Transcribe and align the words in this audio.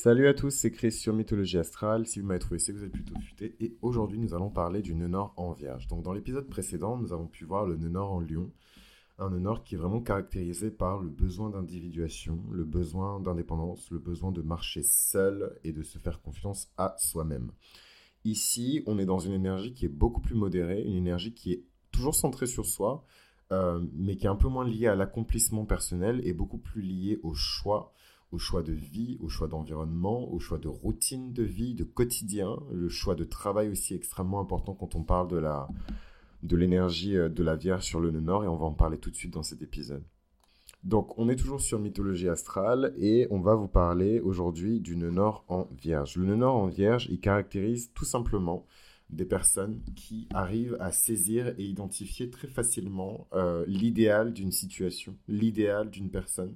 Salut 0.00 0.28
à 0.28 0.32
tous, 0.32 0.50
c'est 0.50 0.70
Chris 0.70 0.92
sur 0.92 1.12
Mythologie 1.12 1.58
Astrale. 1.58 2.06
Si 2.06 2.20
vous 2.20 2.26
m'avez 2.28 2.38
trouvé, 2.38 2.60
c'est 2.60 2.72
que 2.72 2.78
vous 2.78 2.84
êtes 2.84 2.92
plutôt 2.92 3.18
futé. 3.18 3.56
Et 3.58 3.76
aujourd'hui, 3.82 4.20
nous 4.20 4.32
allons 4.32 4.48
parler 4.48 4.80
du 4.80 4.94
nœud 4.94 5.08
nord 5.08 5.34
en 5.36 5.50
vierge. 5.50 5.88
Donc, 5.88 6.04
dans 6.04 6.12
l'épisode 6.12 6.48
précédent, 6.48 6.96
nous 6.96 7.12
avons 7.12 7.26
pu 7.26 7.44
voir 7.44 7.66
le 7.66 7.76
nœud 7.76 7.88
nord 7.88 8.12
en 8.12 8.20
lion. 8.20 8.48
Un 9.18 9.30
nœud 9.30 9.40
nord 9.40 9.64
qui 9.64 9.74
est 9.74 9.78
vraiment 9.78 10.00
caractérisé 10.00 10.70
par 10.70 11.00
le 11.00 11.08
besoin 11.08 11.50
d'individuation, 11.50 12.38
le 12.52 12.62
besoin 12.62 13.18
d'indépendance, 13.18 13.90
le 13.90 13.98
besoin 13.98 14.30
de 14.30 14.40
marcher 14.40 14.84
seul 14.84 15.58
et 15.64 15.72
de 15.72 15.82
se 15.82 15.98
faire 15.98 16.22
confiance 16.22 16.70
à 16.76 16.94
soi-même. 17.00 17.50
Ici, 18.24 18.84
on 18.86 19.00
est 19.00 19.04
dans 19.04 19.18
une 19.18 19.32
énergie 19.32 19.72
qui 19.72 19.84
est 19.84 19.88
beaucoup 19.88 20.20
plus 20.20 20.36
modérée, 20.36 20.80
une 20.80 20.94
énergie 20.94 21.34
qui 21.34 21.54
est 21.54 21.64
toujours 21.90 22.14
centrée 22.14 22.46
sur 22.46 22.66
soi, 22.66 23.04
euh, 23.50 23.84
mais 23.94 24.14
qui 24.16 24.26
est 24.26 24.30
un 24.30 24.36
peu 24.36 24.48
moins 24.48 24.64
liée 24.64 24.86
à 24.86 24.94
l'accomplissement 24.94 25.64
personnel 25.64 26.20
et 26.22 26.34
beaucoup 26.34 26.58
plus 26.58 26.82
liée 26.82 27.18
au 27.24 27.34
choix 27.34 27.92
au 28.30 28.38
choix 28.38 28.62
de 28.62 28.72
vie, 28.72 29.16
au 29.20 29.28
choix 29.28 29.48
d'environnement, 29.48 30.30
au 30.30 30.38
choix 30.38 30.58
de 30.58 30.68
routine 30.68 31.32
de 31.32 31.42
vie, 31.42 31.74
de 31.74 31.84
quotidien, 31.84 32.56
le 32.72 32.88
choix 32.88 33.14
de 33.14 33.24
travail 33.24 33.68
aussi 33.68 33.94
extrêmement 33.94 34.40
important 34.40 34.74
quand 34.74 34.94
on 34.94 35.02
parle 35.02 35.28
de 35.28 35.38
la 35.38 35.68
de 36.42 36.56
l'énergie 36.56 37.16
euh, 37.16 37.28
de 37.28 37.42
la 37.42 37.56
Vierge 37.56 37.84
sur 37.84 38.00
le 38.00 38.10
nœud 38.10 38.20
nord 38.20 38.44
et 38.44 38.48
on 38.48 38.56
va 38.56 38.66
en 38.66 38.74
parler 38.74 38.98
tout 38.98 39.10
de 39.10 39.16
suite 39.16 39.32
dans 39.32 39.42
cet 39.42 39.62
épisode. 39.62 40.04
Donc 40.84 41.18
on 41.18 41.28
est 41.28 41.36
toujours 41.36 41.60
sur 41.60 41.80
mythologie 41.80 42.28
astrale 42.28 42.94
et 42.96 43.26
on 43.30 43.40
va 43.40 43.54
vous 43.54 43.66
parler 43.66 44.20
aujourd'hui 44.20 44.78
du 44.78 44.96
nœud 44.96 45.10
nord 45.10 45.44
en 45.48 45.68
Vierge. 45.76 46.16
Le 46.16 46.26
nœud 46.26 46.36
nord 46.36 46.56
en 46.56 46.66
Vierge, 46.66 47.08
il 47.10 47.20
caractérise 47.20 47.92
tout 47.92 48.04
simplement 48.04 48.66
des 49.10 49.24
personnes 49.24 49.82
qui 49.96 50.28
arrivent 50.32 50.76
à 50.80 50.92
saisir 50.92 51.54
et 51.58 51.64
identifier 51.64 52.30
très 52.30 52.46
facilement 52.46 53.26
euh, 53.32 53.64
l'idéal 53.66 54.32
d'une 54.32 54.52
situation, 54.52 55.16
l'idéal 55.26 55.90
d'une 55.90 56.10
personne, 56.10 56.54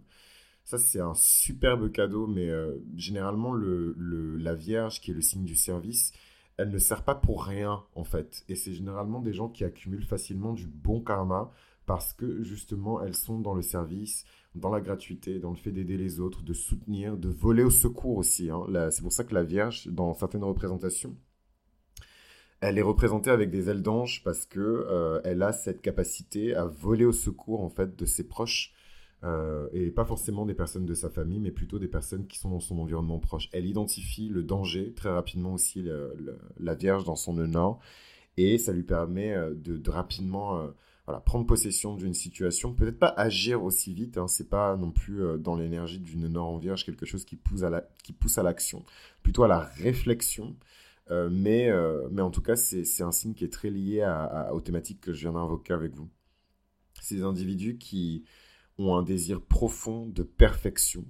ça, 0.65 0.79
c'est 0.79 1.01
un 1.01 1.15
superbe 1.15 1.91
cadeau, 1.91 2.27
mais 2.27 2.48
euh, 2.48 2.79
généralement, 2.97 3.52
le, 3.52 3.95
la 4.37 4.55
Vierge, 4.55 5.01
qui 5.01 5.11
est 5.11 5.15
le 5.15 5.21
signe 5.21 5.45
du 5.45 5.57
service, 5.57 6.12
elle 6.57 6.71
ne 6.71 6.79
sert 6.79 7.02
pas 7.04 7.15
pour 7.15 7.45
rien, 7.45 7.82
en 7.95 8.04
fait. 8.04 8.45
Et 8.49 8.54
c'est 8.54 8.73
généralement 8.73 9.21
des 9.21 9.32
gens 9.32 9.49
qui 9.49 9.65
accumulent 9.65 10.04
facilement 10.04 10.52
du 10.52 10.66
bon 10.66 11.01
karma 11.01 11.51
parce 11.87 12.13
que, 12.13 12.43
justement, 12.43 13.02
elles 13.02 13.16
sont 13.16 13.41
dans 13.41 13.54
le 13.54 13.63
service, 13.63 14.24
dans 14.54 14.71
la 14.71 14.80
gratuité, 14.80 15.41
dans 15.41 15.51
le 15.51 15.57
fait 15.57 15.73
d'aider 15.73 15.96
les 15.96 16.21
autres, 16.21 16.43
de 16.43 16.52
soutenir, 16.52 17.16
de 17.16 17.29
voler 17.29 17.65
au 17.65 17.71
secours 17.71 18.16
aussi. 18.16 18.51
Hein. 18.51 18.66
C'est 18.91 19.02
pour 19.02 19.13
ça 19.13 19.24
que 19.24 19.35
la 19.35 19.43
Vierge, 19.43 19.88
dans 19.88 20.15
certaines 20.15 20.45
représentations, 20.45 21.16
elle 22.63 22.79
est 22.79 22.82
représentée 22.82 23.30
avec 23.30 23.51
des 23.51 23.69
ailes 23.69 23.82
d'ange 23.82 24.23
parce 24.23 24.47
que 24.47 24.60
euh, 24.60 25.21
elle 25.24 25.43
a 25.43 25.52
cette 25.52 25.82
capacité 25.82 26.54
à 26.54 26.65
voler 26.65 27.04
au 27.04 27.13
secours 27.13 27.65
en 27.65 27.69
fait 27.69 27.97
de 27.97 28.04
ses 28.04 28.29
proches 28.29 28.73
euh, 29.24 29.68
et 29.73 29.90
pas 29.92 30.04
forcément 30.04 30.46
des 30.46 30.54
personnes 30.54 30.84
de 30.84 30.95
sa 30.95 31.09
famille, 31.09 31.38
mais 31.38 31.52
plutôt 31.52 31.78
des 31.78 31.87
personnes 31.87 32.26
qui 32.26 32.38
sont 32.38 32.51
dans 32.51 32.60
son 32.60 32.78
environnement 32.78 33.20
proche. 33.20 33.48
Elle 33.52 33.66
identifie 33.66 34.29
le 34.29 34.42
danger 34.42 34.92
très 34.95 35.10
rapidement 35.10 35.54
aussi, 35.54 35.87
la 36.59 36.74
Vierge 36.74 37.04
dans 37.04 37.14
son 37.14 37.34
nord, 37.34 37.79
et 38.37 38.59
ça 38.59 38.73
lui 38.73 38.82
permet 38.82 39.32
euh, 39.32 39.54
de, 39.54 39.90
rapidement 39.90 40.59
euh, 40.59 40.68
prendre 41.24 41.46
possession 41.46 41.95
d'une 41.95 42.14
situation, 42.14 42.74
peut-être 42.74 42.98
pas 42.98 43.14
agir 43.16 43.62
aussi 43.62 43.95
vite, 43.95 44.18
hein, 44.18 44.26
c'est 44.26 44.48
pas 44.48 44.76
non 44.76 44.90
plus 44.90 45.23
dans 45.38 45.54
l'énergie 45.54 46.01
du 46.01 46.16
nœud 46.16 46.29
nord 46.29 46.48
en 46.48 46.59
Vierge 46.59 46.84
quelque 46.84 47.07
chose 47.07 47.24
qui 47.24 47.36
pousse 47.36 47.62
à 47.62 47.70
la, 47.70 47.84
l'action, 48.42 48.84
plutôt 49.23 49.45
à 49.45 49.48
la 49.48 49.60
réflexion. 49.60 50.57
mais, 51.10 51.70
en 51.73 52.30
tout 52.30 52.40
cas, 52.40 52.57
c'est 52.57 53.02
un 53.02 53.12
signe 53.12 53.34
qui 53.34 53.45
est 53.45 53.52
très 53.52 53.68
lié 53.68 54.09
aux 54.52 54.60
thématiques 54.60 55.01
que 55.01 55.12
je 55.12 55.20
viens 55.20 55.32
d'invoquer 55.32 55.74
avec 55.74 55.95
vous. 55.95 56.09
Des 57.10 57.24
individus 57.24 57.76
qui, 57.76 58.24
ont 58.78 58.96
un 58.96 59.02
désir 59.02 59.40
profond 59.40 60.06
de 60.06 60.23
perfection. 60.23 61.04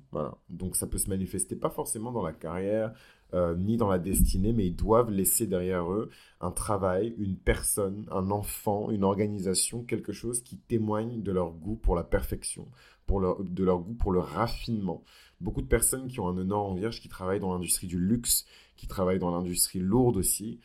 Donc 0.48 0.76
ça 0.76 0.86
peut 0.86 0.98
se 0.98 1.08
manifester 1.08 1.56
pas 1.56 1.70
forcément 1.70 2.12
dans 2.12 2.22
la 2.22 2.32
carrière 2.32 2.92
euh, 3.34 3.56
ni 3.56 3.78
dans 3.78 3.88
la 3.88 3.98
destinée, 3.98 4.52
mais 4.52 4.66
ils 4.66 4.76
doivent 4.76 5.10
laisser 5.10 5.46
derrière 5.46 5.90
eux 5.90 6.10
un 6.40 6.50
travail, 6.50 7.14
une 7.16 7.36
personne, 7.36 8.06
un 8.10 8.30
enfant, 8.30 8.90
une 8.90 9.04
organisation, 9.04 9.84
quelque 9.84 10.12
chose 10.12 10.42
qui 10.42 10.58
témoigne 10.58 11.22
de 11.22 11.32
leur 11.32 11.52
goût 11.52 11.76
pour 11.76 11.96
la 11.96 12.04
perfection, 12.04 12.68
pour 13.06 13.42
de 13.42 13.64
leur 13.64 13.78
goût 13.78 13.94
pour 13.94 14.12
le 14.12 14.18
raffinement. 14.18 15.02
Beaucoup 15.40 15.62
de 15.62 15.66
personnes 15.66 16.08
qui 16.08 16.20
ont 16.20 16.28
un 16.28 16.44
nord 16.44 16.66
en 16.66 16.74
vierge, 16.74 17.00
qui 17.00 17.08
travaillent 17.08 17.40
dans 17.40 17.54
l'industrie 17.54 17.86
du 17.86 17.98
luxe, 17.98 18.44
qui 18.76 18.86
travaillent 18.86 19.18
dans 19.18 19.30
l'industrie 19.30 19.78
lourde 19.78 20.18
aussi, 20.18 20.60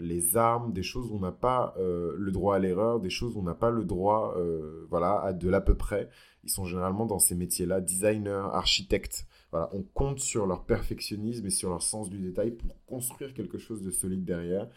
les 0.00 0.36
armes, 0.36 0.72
des 0.72 0.82
choses 0.82 1.10
où 1.10 1.16
on 1.16 1.20
n'a 1.20 1.32
pas 1.32 1.74
euh, 1.78 2.14
le 2.16 2.30
droit 2.30 2.56
à 2.56 2.58
l'erreur, 2.58 3.00
des 3.00 3.10
choses 3.10 3.36
où 3.36 3.40
on 3.40 3.44
n'a 3.44 3.54
pas 3.54 3.70
le 3.70 3.84
droit 3.84 4.34
euh, 4.36 4.86
voilà, 4.90 5.20
à 5.20 5.32
de 5.32 5.48
l'à 5.48 5.60
peu 5.60 5.76
près. 5.76 6.08
Ils 6.44 6.50
sont 6.50 6.64
généralement 6.64 7.06
dans 7.06 7.18
ces 7.18 7.34
métiers-là, 7.34 7.80
designers, 7.80 8.48
architectes. 8.52 9.26
Voilà, 9.50 9.70
on 9.72 9.82
compte 9.82 10.20
sur 10.20 10.46
leur 10.46 10.64
perfectionnisme 10.64 11.46
et 11.46 11.50
sur 11.50 11.70
leur 11.70 11.82
sens 11.82 12.10
du 12.10 12.18
détail 12.18 12.52
pour 12.52 12.76
construire 12.86 13.34
quelque 13.34 13.58
chose 13.58 13.82
de 13.82 13.90
solide 13.90 14.24
derrière. 14.24 14.68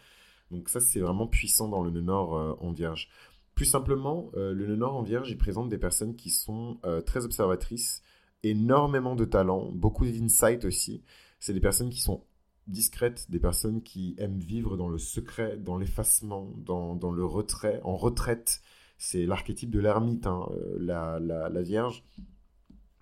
Donc 0.50 0.68
ça, 0.68 0.80
c'est 0.80 1.00
vraiment 1.00 1.26
puissant 1.26 1.68
dans 1.68 1.82
le 1.82 1.90
nœud 1.90 2.02
nord 2.02 2.58
en 2.60 2.72
vierge. 2.72 3.08
Plus 3.54 3.64
simplement, 3.66 4.30
le 4.34 4.66
nœud 4.66 4.76
nord 4.76 4.96
en 4.96 5.02
vierge, 5.02 5.30
il 5.30 5.38
présente 5.38 5.68
des 5.68 5.78
personnes 5.78 6.14
qui 6.16 6.30
sont 6.30 6.78
très 7.06 7.24
observatrices, 7.24 8.02
énormément 8.42 9.14
de 9.14 9.24
talent, 9.24 9.70
beaucoup 9.72 10.04
d'insight 10.04 10.64
aussi. 10.64 11.02
C'est 11.38 11.54
des 11.54 11.60
personnes 11.60 11.90
qui 11.90 12.00
sont 12.00 12.24
discrètes, 12.66 13.30
des 13.30 13.40
personnes 13.40 13.82
qui 13.82 14.14
aiment 14.18 14.38
vivre 14.38 14.76
dans 14.76 14.88
le 14.88 14.98
secret, 14.98 15.56
dans 15.56 15.76
l'effacement, 15.76 16.52
dans, 16.56 16.94
dans, 16.94 17.10
le 17.10 17.24
retrait, 17.24 17.80
en 17.84 17.96
retraite. 17.96 18.62
C'est 18.98 19.26
l'archétype 19.26 19.70
de 19.70 19.80
l'ermite, 19.80 20.26
hein, 20.26 20.48
euh, 20.52 20.76
la, 20.78 21.18
la, 21.18 21.62
Vierge. 21.62 22.04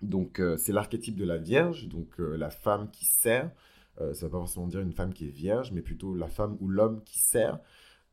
Donc 0.01 0.39
euh, 0.39 0.57
c'est 0.57 0.73
l'archétype 0.73 1.15
de 1.15 1.25
la 1.25 1.37
Vierge, 1.37 1.87
donc 1.89 2.19
euh, 2.19 2.35
la 2.35 2.49
femme 2.49 2.89
qui 2.91 3.05
sert. 3.05 3.51
ça 3.97 4.05
ne 4.05 4.13
veut 4.13 4.29
pas 4.29 4.39
forcément 4.39 4.67
dire 4.67 4.79
une 4.79 4.93
femme 4.93 5.13
qui 5.13 5.27
est 5.27 5.31
vierge, 5.31 5.71
mais 5.71 5.81
plutôt 5.81 6.15
la 6.15 6.27
femme 6.27 6.57
ou 6.59 6.67
l'homme 6.67 7.03
qui 7.03 7.19
sert. 7.19 7.59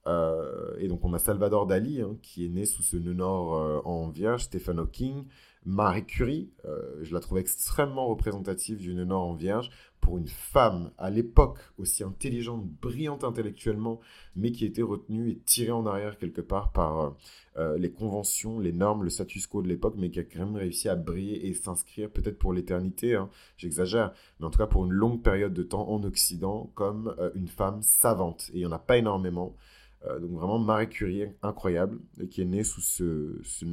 et 0.06 0.88
donc 0.88 1.04
on 1.04 1.14
a 1.14 1.18
Salvador 1.18 1.66
Dali, 1.66 2.02
hein, 2.02 2.18
qui 2.20 2.44
est 2.44 2.50
né 2.50 2.66
sous 2.66 2.82
ce 2.82 2.96
nœud 2.96 3.14
nord 3.14 3.86
en 3.86 4.10
vierge, 4.10 4.44
Stephen 4.44 4.78
Hawking, 4.78 5.24
Marie 5.64 6.04
Curie, 6.04 6.50
je 7.02 7.12
la 7.12 7.20
trouve 7.20 7.38
extrêmement 7.38 8.06
représentative 8.06 8.78
du 8.78 8.94
nœud 8.94 9.04
nord 9.04 9.26
en 9.26 9.34
vierge 9.34 9.70
pour 10.00 10.18
une 10.18 10.28
femme 10.28 10.90
à 10.98 11.10
l'époque 11.10 11.58
aussi 11.76 12.02
intelligente, 12.02 12.66
brillante 12.80 13.24
intellectuellement, 13.24 14.00
mais 14.36 14.52
qui 14.52 14.64
était 14.64 14.82
retenue 14.82 15.30
et 15.30 15.38
tirée 15.38 15.70
en 15.70 15.86
arrière 15.86 16.18
quelque 16.18 16.40
part 16.40 16.72
par 16.72 17.00
euh, 17.00 17.10
euh, 17.58 17.78
les 17.78 17.90
conventions, 17.90 18.58
les 18.58 18.72
normes, 18.72 19.04
le 19.04 19.10
status 19.10 19.46
quo 19.46 19.62
de 19.62 19.68
l'époque, 19.68 19.94
mais 19.96 20.10
qui 20.10 20.20
a 20.20 20.24
quand 20.24 20.38
même 20.40 20.56
réussi 20.56 20.88
à 20.88 20.96
briller 20.96 21.46
et 21.46 21.54
s'inscrire 21.54 22.10
peut-être 22.10 22.38
pour 22.38 22.52
l'éternité, 22.52 23.16
hein, 23.16 23.28
j'exagère, 23.56 24.12
mais 24.40 24.46
en 24.46 24.50
tout 24.50 24.58
cas 24.58 24.66
pour 24.66 24.84
une 24.84 24.92
longue 24.92 25.22
période 25.22 25.52
de 25.52 25.62
temps 25.62 25.88
en 25.88 26.02
Occident 26.04 26.70
comme 26.74 27.14
euh, 27.18 27.30
une 27.34 27.48
femme 27.48 27.82
savante. 27.82 28.50
Et 28.52 28.58
il 28.58 28.60
n'y 28.60 28.66
en 28.66 28.72
a 28.72 28.78
pas 28.78 28.98
énormément. 28.98 29.56
donc 30.20 30.30
vraiment 30.30 30.58
Marie 30.58 30.88
Curie, 30.88 31.26
incroyable, 31.42 31.98
qui 32.30 32.42
est 32.42 32.44
née 32.46 32.64
sous 32.64 32.80
ce, 32.80 33.40
ce 33.42 33.64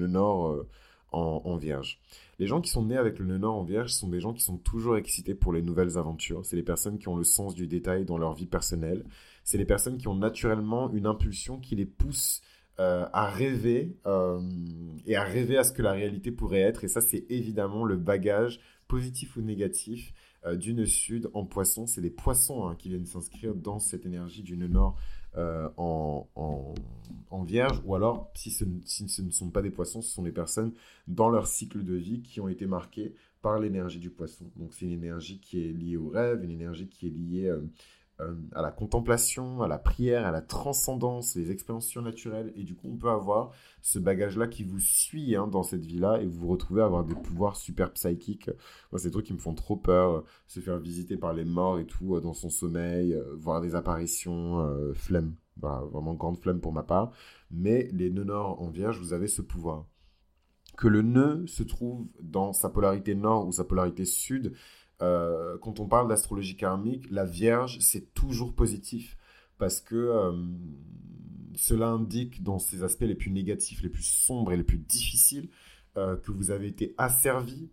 en, 1.16 1.58
vierge. 1.58 2.00
Les 2.40 2.48
gens 2.48 2.62
qui 2.62 2.70
sont 2.70 2.86
nés 2.86 2.98
avec 2.98 3.20
le 3.20 3.26
nœud 3.26 3.38
nord 3.38 3.56
en 3.56 3.64
vierge 3.64 3.92
sont 3.92 4.10
des 4.10 4.20
gens 4.20 4.34
qui 4.34 4.44
sont 4.44 4.58
toujours 4.58 4.98
excités 4.98 5.34
pour 5.34 5.54
les 5.54 5.62
nouvelles 5.62 5.98
aventures. 5.98 6.46
C'est 6.46 6.56
les 6.56 6.64
personnes 6.64 6.98
qui 6.98 7.08
ont 7.08 7.16
le 7.16 7.24
sens 7.24 7.56
du 7.56 7.68
détail 7.68 8.06
dans 8.06 8.18
leur 8.18 8.34
vie 8.34 8.46
personnelle. 8.46 9.06
C'est 9.44 9.58
les 9.58 9.66
personnes 9.66 9.98
qui 9.98 10.08
ont 10.08 10.16
naturellement 10.16 10.92
une 10.92 11.06
impulsion 11.06 11.60
qui 11.60 11.76
les 11.76 11.86
pousse 11.86 12.42
euh, 12.80 13.06
à 13.14 13.30
rêver 13.30 13.96
euh, 14.06 14.42
et 15.06 15.16
à 15.16 15.24
rêver 15.24 15.58
à 15.58 15.64
ce 15.64 15.72
que 15.72 15.82
la 15.82 15.94
réalité 15.94 16.32
pourrait 16.32 16.60
être. 16.60 16.84
Et 16.84 16.90
ça, 16.90 17.00
c'est 17.00 17.26
évidemment 17.30 17.86
le 17.86 17.96
bagage 17.96 18.60
positif 18.88 19.38
ou 19.38 19.42
négatif 19.42 20.14
euh, 20.46 20.56
du 20.56 20.74
nœud 20.74 20.86
sud 20.86 21.30
en 21.34 21.46
poisson. 21.46 21.88
C'est 21.88 22.02
les 22.02 22.12
poissons 22.12 22.68
hein, 22.68 22.76
qui 22.78 22.90
viennent 22.90 23.06
s'inscrire 23.06 23.56
dans 23.56 23.80
cette 23.80 24.06
énergie 24.06 24.44
du 24.44 24.58
nœud 24.58 24.68
nord 24.68 24.96
euh, 25.38 25.70
en, 25.78 26.15
en, 27.46 27.48
vierge, 27.48 27.82
ou 27.86 27.96
alors 27.96 28.32
si 28.36 28.52
ce, 28.52 28.66
ne 28.66 29.32
sont 29.32 29.50
pas 29.50 29.62
des 29.62 29.72
poissons, 29.72 30.02
ce 30.02 30.12
sont 30.12 30.24
des 30.24 30.32
personnes 30.32 30.74
dans 31.08 31.30
leur 31.30 31.48
cycle 31.48 31.84
de 31.84 31.96
vie 31.96 32.22
qui 32.22 32.42
ont 32.42 32.48
été 32.48 32.66
marquées 32.66 33.16
par 33.42 33.60
l'énergie 33.60 34.00
du 34.00 34.10
poisson. 34.10 34.52
Donc 34.56 34.74
c'est 34.74 34.86
une 34.86 34.92
énergie 34.92 35.40
qui 35.40 35.64
est 35.64 35.72
liée 35.72 35.98
au 35.98 36.10
rêve, 36.10 36.44
une 36.44 36.52
énergie 36.52 36.90
qui 36.90 37.08
est 37.08 37.12
liée 37.12 37.48
euh, 37.48 37.62
euh, 38.22 38.34
à 38.54 38.62
la 38.62 38.72
contemplation, 38.72 39.62
à 39.62 39.68
la 39.68 39.78
prière, 39.78 40.26
à 40.26 40.32
la 40.32 40.42
transcendance, 40.42 41.36
les 41.36 41.52
expériences 41.52 41.88
surnaturelles. 41.88 42.54
Et 42.56 42.64
du 42.64 42.74
coup, 42.74 42.88
on 42.90 42.96
peut 42.96 43.10
avoir 43.10 43.52
ce 43.82 44.00
bagage-là 44.00 44.48
qui 44.48 44.64
vous 44.64 44.80
suit 44.80 45.36
hein, 45.36 45.48
dans 45.48 45.64
cette 45.64 45.86
vie-là 45.86 46.22
et 46.22 46.26
vous 46.26 46.40
vous 46.40 46.48
retrouvez 46.48 46.82
à 46.82 46.86
avoir 46.86 47.04
des 47.04 47.16
pouvoirs 47.16 47.58
super 47.58 47.92
psychiques. 47.92 48.50
Moi, 48.92 49.00
c'est 49.00 49.10
des 49.10 49.12
trucs 49.12 49.26
qui 49.26 49.34
me 49.34 49.38
font 49.38 49.54
trop 49.54 49.76
peur. 49.76 50.24
Se 50.48 50.62
faire 50.62 50.80
visiter 50.80 51.18
par 51.18 51.34
les 51.34 51.44
morts 51.44 51.78
et 51.78 51.86
tout 51.86 52.16
euh, 52.16 52.22
dans 52.22 52.34
son 52.34 52.50
sommeil, 52.50 53.14
euh, 53.14 53.36
voir 53.36 53.60
des 53.60 53.76
apparitions, 53.76 54.66
flemme. 54.94 55.36
Vraiment 55.58 56.14
grande 56.14 56.38
flemme 56.38 56.62
pour 56.62 56.74
ma 56.74 56.84
part. 56.84 57.12
Mais 57.52 57.90
les 57.92 58.10
nœuds 58.10 58.24
nord 58.24 58.62
en 58.62 58.70
vierge, 58.70 59.00
vous 59.00 59.14
avez 59.14 59.28
ce 59.28 59.42
pouvoir. 59.42 59.86
Que 60.78 60.88
le 60.88 61.02
nœud 61.02 61.46
se 61.48 61.64
trouve 61.64 62.08
dans 62.22 62.52
sa 62.52 62.70
polarité 62.70 63.16
nord 63.16 63.48
ou 63.48 63.52
sa 63.52 63.64
polarité 63.64 64.04
sud, 64.04 64.54
euh, 65.02 65.58
quand 65.58 65.80
on 65.80 65.88
parle 65.88 66.08
d'astrologie 66.08 66.56
karmique, 66.56 67.10
la 67.12 67.26
Vierge, 67.26 67.80
c'est 67.80 68.14
toujours 68.14 68.56
positif 68.56 69.18
parce 69.58 69.82
que 69.82 69.96
euh, 69.96 70.32
cela 71.56 71.90
indique 71.90 72.44
dans 72.44 72.60
ses 72.60 72.84
aspects 72.84 73.02
les 73.02 73.16
plus 73.16 73.32
négatifs, 73.32 73.82
les 73.82 73.90
plus 73.90 74.06
sombres 74.06 74.52
et 74.52 74.58
les 74.58 74.64
plus 74.64 74.78
difficiles 74.78 75.50
euh, 75.98 76.16
que 76.18 76.32
vous 76.32 76.52
avez 76.52 76.68
été 76.68 76.94
asservi, 76.98 77.70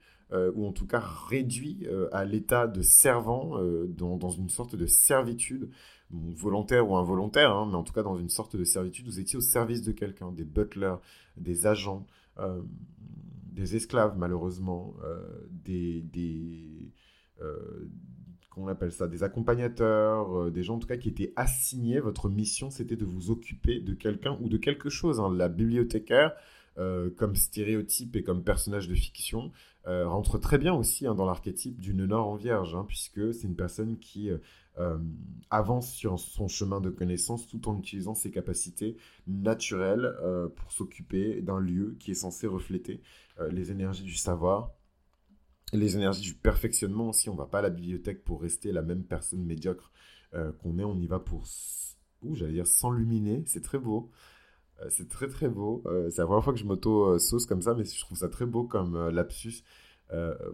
ou 0.54 0.66
en 0.66 0.72
tout 0.72 0.86
cas 0.86 1.02
réduit 1.28 1.86
à 2.10 2.24
l'état 2.24 2.66
de 2.66 2.80
servant 2.80 3.62
dans, 3.86 4.30
une 4.30 4.48
sorte 4.48 4.74
de 4.74 4.86
servitude 4.86 5.68
volontaire 6.12 6.88
ou 6.88 6.96
involontaire, 6.96 7.52
hein, 7.52 7.66
mais 7.70 7.76
en 7.76 7.82
tout 7.82 7.92
cas 7.92 8.02
dans 8.02 8.16
une 8.16 8.28
sorte 8.28 8.56
de 8.56 8.64
servitude, 8.64 9.06
vous 9.06 9.20
étiez 9.20 9.36
au 9.36 9.40
service 9.42 9.82
de 9.82 9.92
quelqu'un, 9.92 10.30
des 10.32 10.44
butlers, 10.44 10.96
des 11.36 11.66
agents, 11.66 12.06
euh, 12.38 12.62
des 13.52 13.76
esclaves 13.76 14.16
malheureusement, 14.16 14.94
euh, 15.04 15.20
des, 15.50 16.00
des 16.00 16.90
euh, 17.40 17.90
qu'on 18.50 18.68
appelle 18.68 18.92
ça, 18.92 19.08
des 19.08 19.22
accompagnateurs, 19.22 20.50
des 20.50 20.62
gens 20.62 20.76
en 20.76 20.78
tout 20.78 20.86
cas 20.86 20.98
qui 20.98 21.08
étaient 21.08 21.32
assignés. 21.36 22.00
Votre 22.00 22.28
mission, 22.28 22.70
c'était 22.70 22.96
de 22.96 23.04
vous 23.04 23.30
occuper 23.30 23.80
de 23.80 23.94
quelqu'un 23.94 24.38
ou 24.42 24.48
de 24.50 24.58
quelque 24.58 24.90
chose. 24.90 25.20
Hein. 25.20 25.32
La 25.34 25.48
bibliothécaire, 25.48 26.34
comme 27.16 27.34
stéréotype 27.34 28.16
et 28.16 28.22
comme 28.22 28.42
personnage 28.42 28.88
de 28.88 28.94
fiction, 28.94 29.52
rentre 29.86 30.36
très 30.36 30.58
bien 30.58 30.74
aussi 30.74 31.06
hein, 31.06 31.14
dans 31.14 31.24
l'archétype 31.24 31.80
d'une 31.80 32.04
Nord 32.04 32.28
en 32.28 32.36
vierge, 32.36 32.76
puisque 32.86 33.32
c'est 33.32 33.46
une 33.46 33.56
personne 33.56 33.98
qui 33.98 34.30
euh, 34.78 34.96
avance 35.50 35.92
sur 35.92 36.18
son 36.18 36.48
chemin 36.48 36.80
de 36.80 36.88
connaissance 36.88 37.46
tout 37.46 37.68
en 37.68 37.78
utilisant 37.78 38.14
ses 38.14 38.30
capacités 38.30 38.96
naturelles 39.26 40.16
euh, 40.22 40.48
pour 40.48 40.72
s'occuper 40.72 41.42
d'un 41.42 41.60
lieu 41.60 41.94
qui 42.00 42.12
est 42.12 42.14
censé 42.14 42.46
refléter 42.46 43.02
euh, 43.38 43.50
les 43.50 43.70
énergies 43.70 44.02
du 44.02 44.14
savoir, 44.14 44.70
les 45.74 45.96
énergies 45.96 46.22
du 46.22 46.32
perfectionnement 46.32 47.10
aussi. 47.10 47.28
On 47.28 47.34
va 47.34 47.44
pas 47.44 47.58
à 47.58 47.62
la 47.62 47.68
bibliothèque 47.68 48.24
pour 48.24 48.40
rester 48.40 48.72
la 48.72 48.80
même 48.80 49.04
personne 49.04 49.44
médiocre 49.44 49.92
qu'on 50.62 50.78
est, 50.78 50.84
on 50.84 50.98
y 50.98 51.06
va 51.06 51.18
pour, 51.18 51.44
j'allais 52.32 52.54
dire, 52.54 52.66
s'enluminer, 52.66 53.42
c'est 53.44 53.60
très 53.60 53.78
beau. 53.78 54.10
C'est 54.88 55.10
très 55.10 55.28
très 55.28 55.50
beau. 55.50 55.84
c'est 56.08 56.22
la 56.22 56.24
première 56.24 56.42
fois 56.42 56.54
que 56.54 56.58
je 56.58 56.64
m'auto-sauce 56.64 57.44
comme 57.44 57.60
ça, 57.60 57.74
mais 57.74 57.84
je 57.84 58.00
trouve 58.00 58.16
ça 58.16 58.30
très 58.30 58.46
beau 58.46 58.64
comme 58.64 59.10
lapsus. 59.10 59.62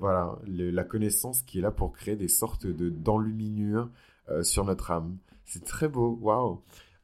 voilà, 0.00 0.36
la 0.46 0.82
connaissance 0.82 1.42
qui 1.42 1.60
est 1.60 1.62
là 1.62 1.70
pour 1.70 1.92
créer 1.92 2.16
des 2.16 2.26
sortes 2.26 2.66
de 2.66 2.90
d'enluminures 2.90 3.88
euh, 4.30 4.42
sur 4.42 4.64
notre 4.64 4.90
âme. 4.90 5.18
C'est 5.44 5.64
très 5.64 5.88
beau, 5.88 6.18
waouh. 6.20 6.62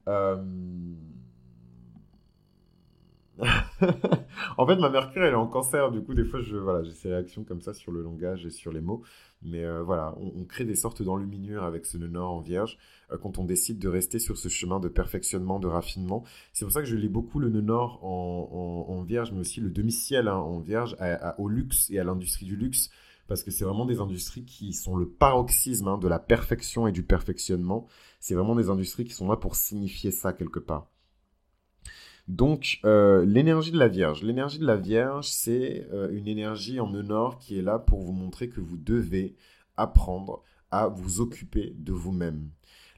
Euh, 0.09 0.37
en 4.59 4.67
fait, 4.67 4.77
ma 4.77 4.91
Mercure, 4.91 5.25
elle 5.25 5.33
est 5.33 5.37
en 5.37 5.47
cancer. 5.47 5.91
Du 5.91 6.03
coup, 6.03 6.15
des 6.15 6.25
fois, 6.25 6.41
je, 6.41 6.57
voilà, 6.57 6.83
j'ai 6.83 6.93
ces 6.93 7.09
réactions 7.09 7.43
comme 7.43 7.63
ça 7.63 7.73
sur 7.73 7.93
le 7.93 8.03
langage 8.03 8.45
et 8.47 8.51
sur 8.51 8.73
les 8.73 8.81
mots. 8.81 9.03
Mais 9.43 9.65
euh, 9.65 9.83
voilà, 9.83 10.15
on, 10.19 10.45
crée 10.45 10.65
des 10.65 10.75
sortes 10.75 11.03
d'enluminures 11.03 11.65
avec 11.65 11.87
ce 11.87 11.99
nœud 11.99 12.09
nord 12.09 12.33
en 12.33 12.41
vierge 12.41 12.79
quand 13.23 13.39
on 13.39 13.45
décide 13.45 13.79
de 13.79 13.89
rester 13.89 14.19
sur 14.19 14.39
ce 14.39 14.49
chemin 14.49 14.81
de 14.81 14.89
perfectionnement, 14.89 15.59
de 15.59 15.67
raffinement. 15.67 16.25
C'est 16.53 16.65
pour 16.65 16.73
ça 16.73 16.81
que 16.81 16.87
je 16.87 16.97
lis 16.97 17.09
beaucoup 17.09 17.39
le 17.39 17.49
nœud 17.49 17.61
nord 17.61 18.05
en, 18.05 19.03
vierge, 19.03 19.33
mais 19.33 19.41
aussi 19.41 19.61
le 19.61 19.71
demi-ciel 19.71 20.29
hein, 20.29 20.37
en 20.37 20.61
vierge 20.61 20.97
au 21.37 21.49
luxe 21.49 21.91
et 21.91 21.99
à 21.99 22.05
l'industrie 22.05 22.47
du 22.47 22.57
luxe 22.57 22.91
parce 23.27 23.43
que 23.43 23.51
c'est 23.51 23.65
vraiment 23.65 23.87
des 23.87 24.01
industries 24.01 24.45
qui 24.45 24.73
sont 24.73 24.97
le 24.97 25.09
paroxysme 25.09 25.89
hein, 25.89 25.99
de 25.99 26.09
la 26.09 26.19
perfection 26.19 26.87
et 26.87 26.93
du 26.93 27.03
perfectionnement. 27.03 27.87
C'est 28.21 28.35
vraiment 28.35 28.55
des 28.55 28.71
industries 28.71 29.05
qui 29.05 29.15
sont 29.15 29.29
là 29.29 29.37
pour 29.37 29.57
signifier 29.57 30.11
ça 30.11 30.33
quelque 30.33 30.59
part. 30.59 30.89
Donc, 32.29 32.81
euh, 32.85 33.25
l'énergie 33.25 33.71
de 33.71 33.79
la 33.79 33.89
Vierge. 33.89 34.23
L'énergie 34.23 34.59
de 34.59 34.67
la 34.67 34.77
Vierge, 34.77 35.29
c'est 35.29 35.87
euh, 35.93 36.11
une 36.11 36.27
énergie 36.27 36.81
en 36.81 36.89
nord 36.89 37.39
qui 37.39 37.59
est 37.59 37.63
là 37.63 37.79
pour 37.79 38.01
vous 38.01 38.13
montrer 38.13 38.49
que 38.49 38.61
vous 38.61 38.79
devez 38.79 39.37
apprendre 39.77 40.43
à 40.71 40.89
vous 40.89 41.21
occuper 41.21 41.75
de 41.79 41.93
vous-même. 41.93 42.49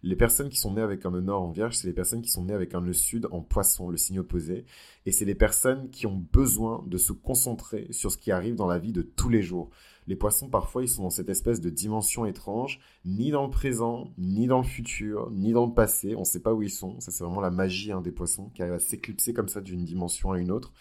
Les 0.02 0.14
personnes 0.14 0.49
qui 0.49 0.58
sont 0.58 0.75
nées 0.75 0.82
avec 0.82 1.05
un 1.05 1.11
nœud 1.11 1.20
nord 1.20 1.43
en 1.43 1.50
vierge, 1.50 1.75
c'est 1.75 1.88
les 1.88 1.93
personnes 1.93 2.22
qui 2.22 2.31
sont 2.31 2.44
nées 2.44 2.52
avec 2.52 2.75
un 2.75 2.81
nœud 2.81 2.93
sud 2.93 3.26
en 3.32 3.40
poisson, 3.40 3.88
le 3.88 3.96
signe 3.96 4.20
opposé. 4.20 4.64
Et 5.05 5.11
c'est 5.11 5.25
les 5.25 5.34
personnes 5.34 5.90
qui 5.90 6.06
ont 6.06 6.25
besoin 6.32 6.84
de 6.87 6.96
se 6.96 7.12
concentrer 7.12 7.88
sur 7.90 8.12
ce 8.12 8.19
qui 8.19 8.31
arrive 8.31 8.55
dans 8.55 8.69
la 8.69 8.79
vie 8.79 8.93
de 8.93 9.02
tous 9.02 9.29
les 9.29 9.43
jours. 9.43 9.70
Les 10.06 10.17
poissons, 10.17 10.49
parfois, 10.49 10.82
ils 10.82 10.88
sont 10.88 11.03
dans 11.03 11.11
cette 11.11 11.29
espèce 11.29 11.61
de 11.61 11.70
dimension 11.70 12.26
étrange, 12.26 12.81
ni 13.05 13.31
dans 13.31 13.44
le 13.44 13.50
présent, 13.50 14.12
ni 14.19 14.47
dans 14.47 14.58
le 14.58 14.64
futur, 14.64 15.31
ni 15.32 15.53
dans 15.53 15.67
le 15.67 15.75
passé. 15.75 16.14
On 16.14 16.20
ne 16.20 16.25
sait 16.25 16.41
pas 16.41 16.55
où 16.55 16.62
ils 16.62 16.70
sont. 16.70 17.00
Ça, 17.00 17.11
c'est 17.11 17.25
vraiment 17.25 17.41
la 17.41 17.50
magie 17.50 17.91
hein, 17.91 18.00
des 18.00 18.12
poissons 18.12 18.50
qui 18.50 18.62
arrive 18.62 18.75
à 18.75 18.79
s'éclipser 18.79 19.32
comme 19.32 19.49
ça 19.49 19.61
d'une 19.61 19.85
dimension 19.85 20.32
à 20.32 20.38
une 20.38 20.53
autre. 20.53 20.73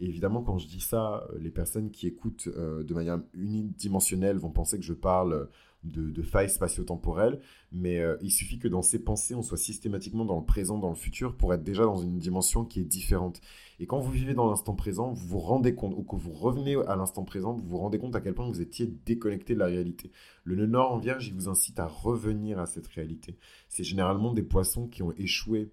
Et 0.00 0.06
évidemment, 0.06 0.42
quand 0.42 0.58
je 0.58 0.66
dis 0.66 0.80
ça, 0.80 1.26
euh, 1.30 1.38
les 1.40 1.50
personnes 1.50 1.90
qui 1.90 2.06
écoutent 2.06 2.48
euh, 2.48 2.82
de 2.82 2.94
manière 2.94 3.20
unidimensionnelle 3.32 4.36
vont 4.36 4.50
penser 4.50 4.78
que 4.78 4.84
je 4.84 4.92
parle 4.92 5.48
de, 5.84 6.22
failles 6.22 6.48
spatio-temporelles, 6.48 7.40
mais 7.72 7.98
euh, 7.98 8.16
il 8.22 8.30
suffit 8.30 8.58
que 8.58 8.68
dans 8.68 8.82
ses 8.82 8.98
pensées, 8.98 9.34
on 9.34 9.42
soit 9.42 9.58
systématiquement 9.58 10.24
dans 10.24 10.38
le 10.38 10.44
présent, 10.44 10.78
dans 10.78 10.88
le 10.88 10.94
futur, 10.94 11.36
pour 11.36 11.52
être 11.52 11.62
déjà 11.62 11.84
dans 11.84 11.98
une 11.98 12.18
dimension 12.18 12.64
qui 12.64 12.80
est 12.80 12.84
différente. 12.84 13.40
Et 13.80 13.86
quand 13.86 13.98
vous 13.98 14.10
vivez 14.10 14.34
dans 14.34 14.48
l'instant 14.48 14.74
présent, 14.74 15.12
vous 15.12 15.26
vous 15.26 15.38
rendez 15.38 15.74
compte, 15.74 15.94
ou 15.96 16.02
que 16.02 16.16
vous 16.16 16.32
revenez 16.32 16.76
à 16.86 16.96
l'instant 16.96 17.24
présent, 17.24 17.54
vous 17.54 17.66
vous 17.66 17.78
rendez 17.78 17.98
compte 17.98 18.14
à 18.14 18.20
quel 18.20 18.34
point 18.34 18.46
vous 18.46 18.60
étiez 18.60 18.86
déconnecté 18.86 19.54
de 19.54 19.58
la 19.58 19.66
réalité. 19.66 20.10
Le 20.44 20.56
nœud 20.56 20.66
nord 20.66 20.92
en 20.92 20.98
vierge, 20.98 21.28
il 21.28 21.34
vous 21.34 21.48
incite 21.48 21.78
à 21.78 21.86
revenir 21.86 22.58
à 22.58 22.66
cette 22.66 22.86
réalité. 22.86 23.36
C'est 23.68 23.84
généralement 23.84 24.32
des 24.32 24.42
poissons 24.42 24.86
qui 24.86 25.02
ont 25.02 25.12
échoué 25.16 25.72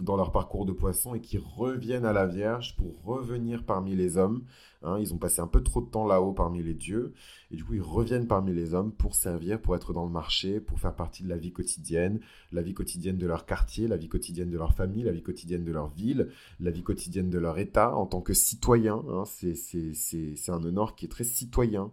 dans 0.00 0.16
leur 0.16 0.32
parcours 0.32 0.66
de 0.66 0.72
poisson 0.72 1.14
et 1.14 1.20
qui 1.20 1.38
reviennent 1.38 2.04
à 2.04 2.12
la 2.12 2.26
Vierge 2.26 2.76
pour 2.76 3.02
revenir 3.04 3.64
parmi 3.64 3.94
les 3.94 4.18
hommes. 4.18 4.42
Hein. 4.82 4.98
ils 5.00 5.14
ont 5.14 5.18
passé 5.18 5.40
un 5.40 5.46
peu 5.46 5.62
trop 5.62 5.80
de 5.80 5.86
temps 5.86 6.06
là-haut 6.06 6.32
parmi 6.32 6.62
les 6.62 6.74
dieux 6.74 7.14
et 7.50 7.56
du 7.56 7.64
coup 7.64 7.74
ils 7.74 7.82
reviennent 7.82 8.26
parmi 8.26 8.52
les 8.52 8.74
hommes 8.74 8.92
pour 8.92 9.14
servir, 9.14 9.60
pour 9.60 9.74
être 9.74 9.92
dans 9.92 10.04
le 10.04 10.10
marché, 10.10 10.60
pour 10.60 10.78
faire 10.78 10.94
partie 10.94 11.22
de 11.22 11.28
la 11.28 11.38
vie 11.38 11.52
quotidienne, 11.52 12.20
la 12.52 12.62
vie 12.62 12.74
quotidienne 12.74 13.16
de 13.16 13.26
leur 13.26 13.46
quartier, 13.46 13.88
la 13.88 13.96
vie 13.96 14.08
quotidienne 14.08 14.50
de 14.50 14.58
leur 14.58 14.72
famille, 14.72 15.02
la 15.02 15.12
vie 15.12 15.22
quotidienne 15.22 15.64
de 15.64 15.72
leur 15.72 15.88
ville, 15.88 16.28
la 16.60 16.70
vie 16.70 16.82
quotidienne 16.82 17.30
de 17.30 17.38
leur 17.38 17.58
État 17.58 17.96
en 17.96 18.06
tant 18.06 18.20
que 18.20 18.34
citoyen. 18.34 19.02
Hein. 19.08 19.24
c'est 19.24 20.50
un 20.50 20.62
honneur 20.62 20.94
qui 20.94 21.06
est 21.06 21.10
très 21.10 21.24
citoyen. 21.24 21.90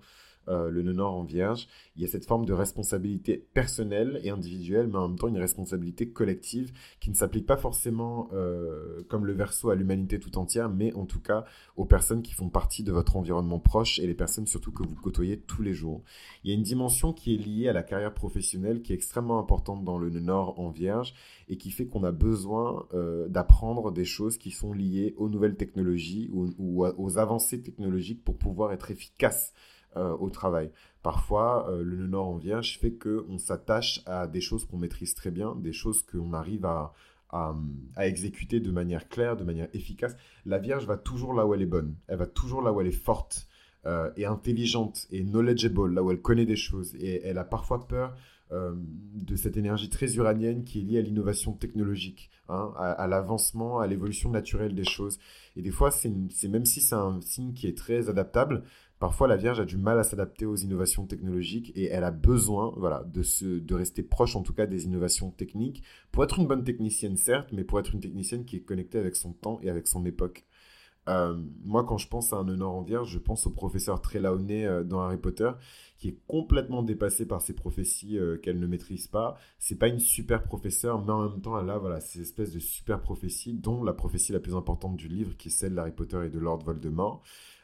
Euh, 0.49 0.69
le 0.69 0.81
nœud 0.81 0.93
nord 0.93 1.13
en 1.13 1.23
vierge, 1.23 1.67
il 1.95 2.01
y 2.01 2.05
a 2.05 2.07
cette 2.07 2.25
forme 2.25 2.45
de 2.45 2.53
responsabilité 2.53 3.37
personnelle 3.53 4.19
et 4.23 4.29
individuelle, 4.29 4.87
mais 4.87 4.97
en 4.97 5.07
même 5.07 5.17
temps 5.17 5.29
une 5.29 5.37
responsabilité 5.37 6.09
collective 6.09 6.73
qui 6.99 7.09
ne 7.09 7.15
s'applique 7.15 7.45
pas 7.45 7.55
forcément 7.55 8.29
euh, 8.33 9.03
comme 9.07 9.25
le 9.25 9.33
verso 9.33 9.69
à 9.69 9.75
l'humanité 9.75 10.19
tout 10.19 10.37
entière, 10.37 10.69
mais 10.69 10.93
en 10.93 11.05
tout 11.05 11.21
cas 11.21 11.45
aux 11.77 11.85
personnes 11.85 12.21
qui 12.21 12.33
font 12.33 12.49
partie 12.49 12.83
de 12.83 12.91
votre 12.91 13.15
environnement 13.15 13.59
proche 13.59 13.99
et 13.99 14.07
les 14.07 14.13
personnes 14.13 14.45
surtout 14.45 14.71
que 14.71 14.83
vous 14.83 14.95
côtoyez 14.95 15.39
tous 15.39 15.61
les 15.61 15.73
jours. 15.73 16.03
Il 16.43 16.51
y 16.51 16.53
a 16.53 16.57
une 16.57 16.63
dimension 16.63 17.13
qui 17.13 17.35
est 17.35 17.37
liée 17.37 17.69
à 17.69 17.73
la 17.73 17.83
carrière 17.83 18.13
professionnelle 18.13 18.81
qui 18.81 18.91
est 18.91 18.95
extrêmement 18.95 19.39
importante 19.39 19.83
dans 19.85 19.97
le 19.97 20.09
nœud 20.09 20.19
nord 20.19 20.59
en 20.59 20.69
vierge 20.69 21.13
et 21.47 21.57
qui 21.57 21.71
fait 21.71 21.87
qu'on 21.87 22.03
a 22.03 22.11
besoin 22.11 22.85
euh, 22.93 23.27
d'apprendre 23.29 23.91
des 23.91 24.05
choses 24.05 24.37
qui 24.37 24.51
sont 24.51 24.73
liées 24.73 25.13
aux 25.17 25.29
nouvelles 25.29 25.55
technologies 25.55 26.29
ou 26.33 26.85
aux 26.85 27.17
avancées 27.17 27.61
technologiques 27.61 28.23
pour 28.23 28.37
pouvoir 28.37 28.73
être 28.73 28.91
efficace 28.91 29.53
euh, 29.95 30.17
au 30.17 30.31
travail. 30.31 30.71
Parfois, 31.03 31.69
euh, 31.69 31.83
le 31.83 32.07
nord 32.07 32.27
en 32.27 32.37
vierge 32.37 32.79
fait 32.79 32.93
qu'on 32.93 33.37
s'attache 33.37 34.01
à 34.07 34.25
des 34.25 34.41
choses 34.41 34.65
qu'on 34.65 34.77
maîtrise 34.77 35.13
très 35.13 35.29
bien, 35.29 35.55
des 35.55 35.71
choses 35.71 36.01
qu'on 36.01 36.33
arrive 36.33 36.65
à, 36.65 36.93
à, 37.29 37.53
exécuter 38.07 38.59
de 38.59 38.71
manière 38.71 39.07
claire, 39.07 39.37
de 39.37 39.43
manière 39.43 39.67
efficace. 39.73 40.15
La 40.47 40.57
vierge 40.57 40.87
va 40.87 40.97
toujours 40.97 41.35
là 41.35 41.45
où 41.45 41.53
elle 41.53 41.61
est 41.61 41.67
bonne, 41.67 41.95
elle 42.07 42.17
va 42.17 42.25
toujours 42.25 42.63
là 42.63 42.73
où 42.73 42.81
elle 42.81 42.87
est 42.87 42.91
forte 42.91 43.47
euh, 43.85 44.09
et 44.17 44.25
intelligente 44.25 45.05
et 45.11 45.23
knowledgeable, 45.23 45.93
là 45.93 46.01
où 46.01 46.09
elle 46.09 46.21
connaît 46.21 46.47
des 46.47 46.55
choses. 46.55 46.95
Et 46.95 47.21
elle 47.23 47.37
a 47.37 47.43
parfois 47.43 47.87
peur 47.87 48.15
de 48.51 49.35
cette 49.35 49.57
énergie 49.57 49.89
très 49.89 50.13
uranienne 50.15 50.63
qui 50.63 50.79
est 50.79 50.83
liée 50.83 50.99
à 50.99 51.01
l'innovation 51.01 51.53
technologique, 51.53 52.29
hein, 52.49 52.71
à, 52.77 53.07
l'avancement, 53.07 53.79
à 53.79 53.87
l'évolution 53.87 54.29
naturelle 54.29 54.75
des 54.75 54.83
choses. 54.83 55.17
Et 55.55 55.63
des 55.63 55.71
fois, 55.71 55.89
c'est 55.89 56.11
même 56.47 56.65
si 56.65 56.79
c'est 56.79 56.93
un 56.93 57.19
signe 57.21 57.53
qui 57.53 57.65
est 57.65 57.75
très 57.75 58.09
adaptable, 58.09 58.63
Parfois, 59.03 59.27
la 59.27 59.35
Vierge 59.35 59.59
a 59.59 59.65
du 59.65 59.75
mal 59.75 59.99
à 59.99 60.03
s'adapter 60.03 60.45
aux 60.45 60.55
innovations 60.55 61.05
technologiques 61.05 61.73
et 61.75 61.89
elle 61.89 62.05
a 62.05 62.09
besoin 62.09 62.73
voilà, 62.77 63.03
de, 63.03 63.21
se, 63.21 63.43
de 63.59 63.75
rester 63.75 64.01
proche, 64.01 64.37
en 64.37 64.43
tout 64.43 64.53
cas, 64.53 64.65
des 64.65 64.85
innovations 64.85 65.29
techniques 65.29 65.83
pour 66.13 66.23
être 66.23 66.39
une 66.39 66.47
bonne 66.47 66.63
technicienne, 66.63 67.17
certes, 67.17 67.49
mais 67.51 67.65
pour 67.65 67.81
être 67.81 67.93
une 67.93 67.99
technicienne 67.99 68.45
qui 68.45 68.55
est 68.55 68.61
connectée 68.61 68.97
avec 68.97 69.17
son 69.17 69.33
temps 69.33 69.59
et 69.61 69.69
avec 69.69 69.87
son 69.89 70.05
époque. 70.05 70.45
Euh, 71.09 71.35
moi, 71.65 71.83
quand 71.83 71.97
je 71.97 72.07
pense 72.07 72.31
à 72.31 72.37
un 72.37 72.47
honneur 72.47 72.71
en 72.71 72.81
Vierge, 72.81 73.09
je 73.09 73.19
pense 73.19 73.45
au 73.45 73.49
professeur 73.49 73.99
Trelawney 73.99 74.65
euh, 74.65 74.85
dans 74.85 75.01
Harry 75.01 75.17
Potter, 75.17 75.51
qui 75.97 76.07
est 76.07 76.19
complètement 76.27 76.81
dépassé 76.81 77.27
par 77.27 77.41
ses 77.41 77.51
prophéties 77.51 78.17
euh, 78.17 78.37
qu'elle 78.37 78.57
ne 78.57 78.67
maîtrise 78.67 79.07
pas. 79.07 79.35
C'est 79.59 79.77
pas 79.77 79.89
une 79.89 79.99
super 79.99 80.43
professeure, 80.43 81.03
mais 81.03 81.11
en 81.11 81.27
même 81.29 81.41
temps, 81.41 81.59
elle 81.59 81.69
a 81.69 81.77
voilà, 81.77 81.99
ces 81.99 82.21
espèces 82.21 82.53
de 82.53 82.59
super 82.59 83.01
prophéties, 83.01 83.53
dont 83.53 83.83
la 83.83 83.91
prophétie 83.91 84.31
la 84.31 84.39
plus 84.39 84.55
importante 84.55 84.95
du 84.95 85.09
livre, 85.09 85.35
qui 85.35 85.49
est 85.49 85.51
celle 85.51 85.75
d'Harry 85.75 85.91
Potter 85.91 86.21
et 86.25 86.29
de 86.29 86.39
Lord 86.39 86.63
Voldemort. 86.63 87.21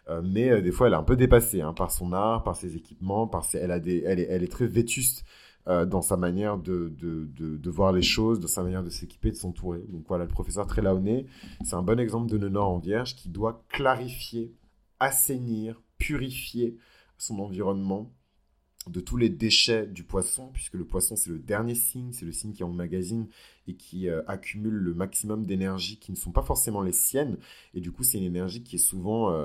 Euh, 0.09 0.21
mais 0.23 0.49
euh, 0.49 0.61
des 0.61 0.71
fois, 0.71 0.87
elle 0.87 0.93
est 0.93 0.97
un 0.97 1.03
peu 1.03 1.15
dépassée 1.15 1.61
hein, 1.61 1.73
par 1.73 1.91
son 1.91 2.13
art, 2.13 2.43
par 2.43 2.55
ses 2.55 2.75
équipements, 2.75 3.27
par 3.27 3.45
elle, 3.53 3.71
a 3.71 3.79
des... 3.79 4.03
elle, 4.05 4.19
est, 4.19 4.23
est 4.23 4.51
très 4.51 4.67
vétuste 4.67 5.23
euh, 5.67 5.85
dans 5.85 6.01
sa 6.01 6.17
manière 6.17 6.57
de, 6.57 6.89
de, 6.97 7.27
de, 7.35 7.69
voir 7.69 7.91
les 7.91 8.01
choses, 8.01 8.39
dans 8.39 8.47
sa 8.47 8.63
manière 8.63 8.83
de 8.83 8.89
s'équiper, 8.89 9.29
de 9.31 9.35
s'entourer. 9.35 9.83
Donc 9.89 10.05
voilà, 10.07 10.23
le 10.23 10.31
professeur 10.31 10.65
Trelawney, 10.65 11.27
c'est 11.63 11.75
un 11.75 11.83
bon 11.83 11.99
exemple 11.99 12.27
de 12.27 12.49
nord 12.49 12.69
en 12.69 12.79
vierge 12.79 13.15
qui 13.15 13.29
doit 13.29 13.63
clarifier, 13.69 14.53
assainir, 14.99 15.81
purifier 15.97 16.77
son 17.17 17.39
environnement 17.39 18.11
de 18.87 19.01
tous 19.01 19.17
les 19.17 19.29
déchets 19.29 19.85
du 19.85 20.03
poisson, 20.03 20.49
puisque 20.53 20.73
le 20.73 20.85
poisson 20.85 21.15
c'est 21.15 21.29
le 21.29 21.37
dernier 21.37 21.75
signe, 21.75 22.11
c'est 22.13 22.25
le 22.25 22.31
signe 22.31 22.53
qui 22.53 22.63
magazine 22.63 23.27
et 23.67 23.75
qui 23.75 24.09
accumule 24.25 24.73
le 24.73 24.93
maximum 24.95 25.45
d'énergie 25.45 25.99
qui 25.99 26.11
ne 26.11 26.17
sont 26.17 26.31
pas 26.31 26.41
forcément 26.41 26.81
les 26.81 26.93
siennes, 26.93 27.37
et 27.75 27.81
du 27.81 27.91
coup 27.91 28.03
c'est 28.03 28.17
une 28.17 28.23
énergie 28.23 28.63
qui 28.63 28.77
est 28.77 28.79
souvent 28.79 29.35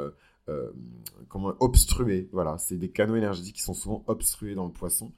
comment 1.28 1.54
obstrués. 1.60 2.28
Voilà, 2.32 2.58
c'est 2.58 2.76
des 2.76 2.90
canaux 2.90 3.16
énergétiques 3.16 3.56
qui 3.56 3.62
sont 3.62 3.74
souvent 3.74 4.04
obstrués 4.06 4.54
dans 4.54 4.66
le 4.66 4.72
poisson. 4.72 5.12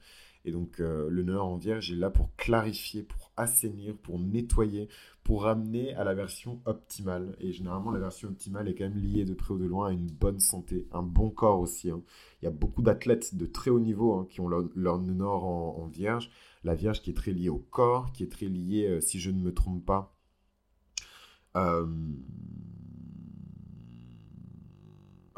Et 0.45 0.51
donc 0.51 0.79
le 0.79 1.23
nœud 1.23 1.41
en 1.41 1.57
vierge 1.57 1.91
est 1.91 1.95
là 1.95 2.09
pour 2.09 2.33
clarifier, 2.37 3.03
pour 3.03 3.27
assainir, 3.37 3.95
pour 3.97 4.19
nettoyer, 4.19 4.89
pour 5.23 5.43
ramener 5.43 5.93
à 5.95 6.03
la 6.03 6.13
version 6.13 6.61
optimale. 6.65 7.35
Et 7.39 7.51
généralement, 7.51 7.91
la 7.91 7.99
version 7.99 8.29
optimale 8.29 8.69
est 8.69 8.75
quand 8.75 8.85
même 8.85 8.97
liée 8.97 9.25
de 9.25 9.33
près 9.33 9.53
ou 9.53 9.57
de 9.57 9.65
loin 9.65 9.89
à 9.89 9.91
une 9.91 10.07
bonne 10.07 10.39
santé, 10.39 10.87
un 10.91 11.03
bon 11.03 11.29
corps 11.29 11.59
aussi. 11.59 11.89
Hein. 11.89 12.01
Il 12.41 12.45
y 12.45 12.47
a 12.47 12.51
beaucoup 12.51 12.81
d'athlètes 12.81 13.35
de 13.35 13.45
très 13.45 13.69
haut 13.69 13.79
niveau 13.81 14.13
hein, 14.13 14.25
qui 14.29 14.41
ont 14.41 14.47
leur, 14.47 14.63
leur 14.75 14.99
nord 14.99 15.43
en, 15.43 15.85
vierge. 15.87 16.29
La 16.63 16.75
vierge 16.75 17.01
qui 17.01 17.11
est 17.11 17.13
très 17.13 17.31
liée 17.31 17.49
au 17.49 17.59
corps, 17.59 18.11
qui 18.13 18.23
est 18.23 18.31
très 18.31 18.47
liée, 18.47 18.87
euh, 18.87 19.01
si 19.01 19.19
je 19.19 19.31
ne 19.31 19.41
me 19.41 19.53
trompe 19.53 19.85
pas, 19.85 20.15
euh, 21.55 21.85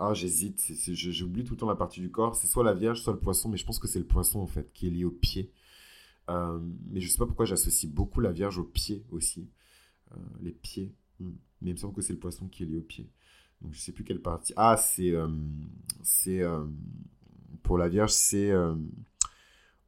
Ah, 0.01 0.13
j'hésite, 0.13 0.71
j'oublie 0.93 1.43
tout 1.43 1.55
le 1.55 1.59
temps 1.59 1.67
la 1.67 1.75
partie 1.75 1.99
du 1.99 2.09
corps. 2.09 2.33
C'est 2.33 2.47
soit 2.47 2.63
la 2.63 2.73
vierge, 2.73 3.01
soit 3.01 3.11
le 3.11 3.19
poisson, 3.19 3.49
mais 3.49 3.57
je 3.57 3.65
pense 3.65 3.79
que 3.79 3.87
c'est 3.87 3.99
le 3.99 4.05
poisson 4.05 4.39
en 4.39 4.47
fait 4.47 4.71
qui 4.71 4.87
est 4.87 4.89
lié 4.89 5.03
au 5.03 5.11
pied. 5.11 5.51
Euh, 6.29 6.57
mais 6.89 7.01
je 7.01 7.09
sais 7.09 7.17
pas 7.17 7.25
pourquoi 7.25 7.45
j'associe 7.45 7.91
beaucoup 7.91 8.21
la 8.21 8.31
vierge 8.31 8.59
au 8.59 8.63
pied 8.63 9.05
aussi. 9.11 9.49
Euh, 10.13 10.15
les 10.41 10.53
pieds. 10.53 10.95
Hmm. 11.19 11.31
Mais 11.61 11.71
il 11.71 11.73
me 11.73 11.77
semble 11.77 11.93
que 11.93 12.01
c'est 12.01 12.13
le 12.13 12.19
poisson 12.19 12.47
qui 12.47 12.63
est 12.63 12.65
lié 12.65 12.77
au 12.77 12.81
pied. 12.81 13.09
Donc 13.61 13.73
je 13.73 13.79
sais 13.81 13.91
plus 13.91 14.05
quelle 14.05 14.21
partie. 14.21 14.53
Ah, 14.55 14.77
c'est. 14.77 15.11
Euh, 15.11 16.65
pour 17.61 17.77
la 17.77 17.89
vierge, 17.89 18.11
c'est. 18.11 18.53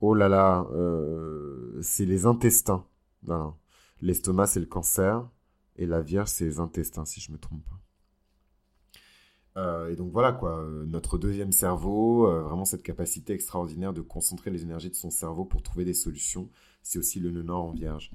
oh 0.01 0.13
là 0.13 0.27
là. 0.27 0.67
c'est 1.81 2.05
les 2.05 2.25
intestins. 2.25 2.85
L'estomac, 4.01 4.47
c'est 4.47 4.59
le 4.59 4.65
cancer. 4.65 5.25
Et 5.77 5.85
la 5.85 6.01
vierge, 6.01 6.27
c'est 6.27 6.43
les 6.43 6.59
intestins, 6.59 7.05
si 7.05 7.21
je 7.21 7.31
me 7.31 7.37
trompe 7.37 7.63
pas. 7.63 7.79
Euh, 9.57 9.91
et 9.91 9.95
donc 9.95 10.11
voilà 10.11 10.31
quoi, 10.31 10.59
euh, 10.59 10.85
notre 10.85 11.17
deuxième 11.17 11.51
cerveau, 11.51 12.27
euh, 12.27 12.41
vraiment 12.41 12.63
cette 12.63 12.83
capacité 12.83 13.33
extraordinaire 13.33 13.93
de 13.93 14.01
concentrer 14.01 14.49
les 14.49 14.63
énergies 14.63 14.89
de 14.89 14.95
son 14.95 15.09
cerveau 15.09 15.43
pour 15.43 15.61
trouver 15.61 15.83
des 15.83 15.93
solutions, 15.93 16.49
c'est 16.83 16.99
aussi 16.99 17.19
le 17.19 17.31
nœud 17.31 17.43
nord 17.43 17.65
en 17.65 17.71
vierge. 17.71 18.11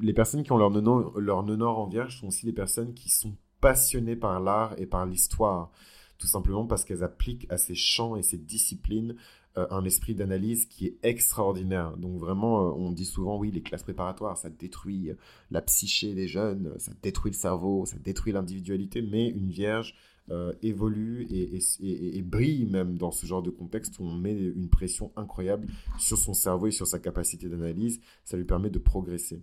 les 0.00 0.12
personnes 0.12 0.42
qui 0.42 0.52
ont 0.52 0.58
leur 0.58 0.70
nœud, 0.70 1.56
nord 1.56 1.78
en 1.78 1.86
vierge 1.86 2.20
sont 2.20 2.28
aussi 2.28 2.44
des 2.44 2.52
personnes 2.52 2.92
qui 2.92 3.08
sont 3.08 3.34
passionnées 3.60 4.16
par 4.16 4.40
l'art 4.40 4.74
et 4.78 4.86
par 4.86 5.06
l'histoire, 5.06 5.70
tout 6.18 6.26
simplement 6.26 6.66
parce 6.66 6.84
qu'elles 6.84 7.04
appliquent 7.04 7.46
à 7.50 7.56
ces 7.56 7.74
champs 7.74 8.16
et 8.16 8.22
ces 8.22 8.38
disciplines 8.38 9.16
un 9.56 9.84
esprit 9.84 10.14
d'analyse 10.14 10.66
qui 10.66 10.86
est 10.86 10.98
extraordinaire. 11.02 11.96
Donc 11.96 12.18
vraiment, 12.18 12.74
on 12.74 12.90
dit 12.90 13.04
souvent, 13.04 13.38
oui, 13.38 13.50
les 13.50 13.62
classes 13.62 13.82
préparatoires, 13.82 14.36
ça 14.36 14.48
détruit 14.48 15.10
la 15.50 15.60
psyché 15.60 16.14
des 16.14 16.26
jeunes, 16.26 16.72
ça 16.78 16.92
détruit 17.02 17.32
le 17.32 17.36
cerveau, 17.36 17.84
ça 17.84 17.96
détruit 17.98 18.32
l'individualité, 18.32 19.02
mais 19.02 19.28
une 19.28 19.50
vierge 19.50 19.94
euh, 20.30 20.52
évolue 20.62 21.26
et, 21.30 22.22
brille 22.22 22.64
même 22.66 22.96
dans 22.96 23.10
ce 23.10 23.26
genre 23.26 23.42
de 23.42 23.50
contexte 23.50 23.98
où 23.98 24.04
on 24.04 24.14
met 24.14 24.32
une 24.32 24.68
pression 24.68 25.10
incroyable 25.16 25.66
sur 25.98 26.16
son 26.16 26.32
cerveau 26.32 26.68
et 26.68 26.70
sur 26.70 26.86
sa 26.86 27.00
capacité 27.00 27.48
d'analyse. 27.48 28.00
Ça 28.24 28.36
lui 28.36 28.44
permet 28.44 28.70
de 28.70 28.78
progresser. 28.78 29.42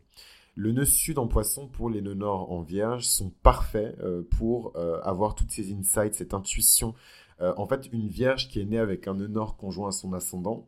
Le 0.56 0.72
nœud 0.72 0.86
sud 0.86 1.20
en 1.20 1.28
poisson 1.28 1.68
pour 1.68 1.90
les 1.90 2.02
nœuds 2.02 2.14
nord 2.14 2.52
en 2.52 2.62
vierge 2.62 3.06
sont 3.06 3.30
parfaits 3.44 3.98
euh, 4.00 4.24
pour 4.38 4.72
euh, 4.78 5.02
avoir 5.04 5.36
toutes 5.36 5.52
ces 5.52 5.74
insights, 5.74 6.16
cette 6.16 6.34
intuition. 6.34 6.96
En 7.40 7.68
fait, 7.68 7.88
une 7.92 8.08
vierge 8.08 8.50
qui 8.50 8.60
est 8.60 8.66
née 8.66 8.80
avec 8.80 9.08
un 9.08 9.14
nœud 9.14 9.30
conjoint 9.58 9.90
à 9.90 9.92
son 9.92 10.14
ascendant 10.14 10.68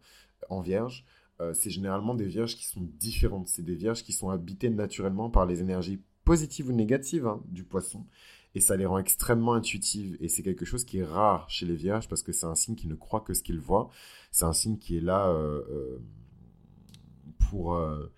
en 0.49 0.61
vierge, 0.61 1.05
c'est 1.53 1.69
généralement 1.69 2.13
des 2.13 2.27
vierges 2.27 2.55
qui 2.55 2.65
sont 2.65 2.87
différentes. 2.99 3.47
C'est 3.47 3.65
des 3.65 3.75
vierges 3.75 4.03
qui 4.03 4.13
sont 4.13 4.29
habitées 4.29 4.69
naturellement 4.69 5.29
par 5.29 5.45
les 5.45 5.61
énergies 5.61 6.01
positives 6.23 6.69
ou 6.69 6.71
négatives 6.71 7.27
hein, 7.27 7.41
du 7.47 7.63
poisson 7.63 8.05
et 8.53 8.59
ça 8.59 8.75
les 8.75 8.85
rend 8.85 8.97
extrêmement 8.97 9.53
intuitives. 9.53 10.17
Et 10.19 10.27
c'est 10.27 10.43
quelque 10.43 10.65
chose 10.65 10.83
qui 10.83 10.99
est 10.99 11.05
rare 11.05 11.49
chez 11.49 11.65
les 11.65 11.75
vierges 11.75 12.07
parce 12.07 12.23
que 12.23 12.31
c'est 12.31 12.45
un 12.45 12.55
signe 12.55 12.75
qui 12.75 12.87
ne 12.87 12.95
croit 12.95 13.21
que 13.21 13.33
ce 13.33 13.43
qu'il 13.43 13.59
voit. 13.59 13.89
C'est 14.31 14.45
un 14.45 14.53
signe 14.53 14.77
qui 14.77 14.97
est 14.97 15.01
là 15.01 15.29
euh, 15.29 15.61
euh, 15.69 16.03
pour, 17.49 17.75
euh, 17.75 18.11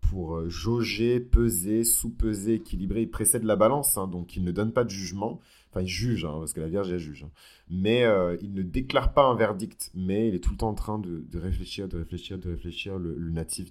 pour 0.00 0.48
jauger, 0.48 1.20
peser, 1.20 1.84
sous-peser, 1.84 2.54
équilibrer. 2.54 3.02
Il 3.02 3.10
précède 3.10 3.44
la 3.44 3.56
balance, 3.56 3.96
hein, 3.98 4.08
donc 4.08 4.36
il 4.36 4.44
ne 4.44 4.52
donne 4.52 4.72
pas 4.72 4.84
de 4.84 4.90
jugement. 4.90 5.40
Enfin, 5.76 5.84
il 5.84 5.88
juge, 5.88 6.24
hein, 6.24 6.36
parce 6.38 6.52
que 6.52 6.60
la 6.60 6.68
Vierge, 6.68 6.90
elle 6.90 6.98
juge. 6.98 7.24
Hein. 7.24 7.30
Mais 7.68 8.04
il 8.40 8.54
ne 8.54 8.62
déclare 8.62 9.12
pas 9.12 9.24
un 9.24 9.34
verdict, 9.34 9.90
mais 9.94 10.28
il 10.28 10.34
est 10.34 10.40
tout 10.40 10.52
le 10.52 10.56
temps 10.56 10.70
en 10.70 10.74
train 10.74 10.98
de, 10.98 11.38
réfléchir, 11.38 11.88
de 11.88 11.98
réfléchir, 11.98 12.38
de 12.38 12.50
réfléchir, 12.50 12.98
le, 12.98 13.30
natif 13.30 13.70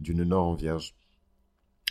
d'une 0.00 0.24
Nord 0.24 0.46
en 0.46 0.54
Vierge. 0.54 0.94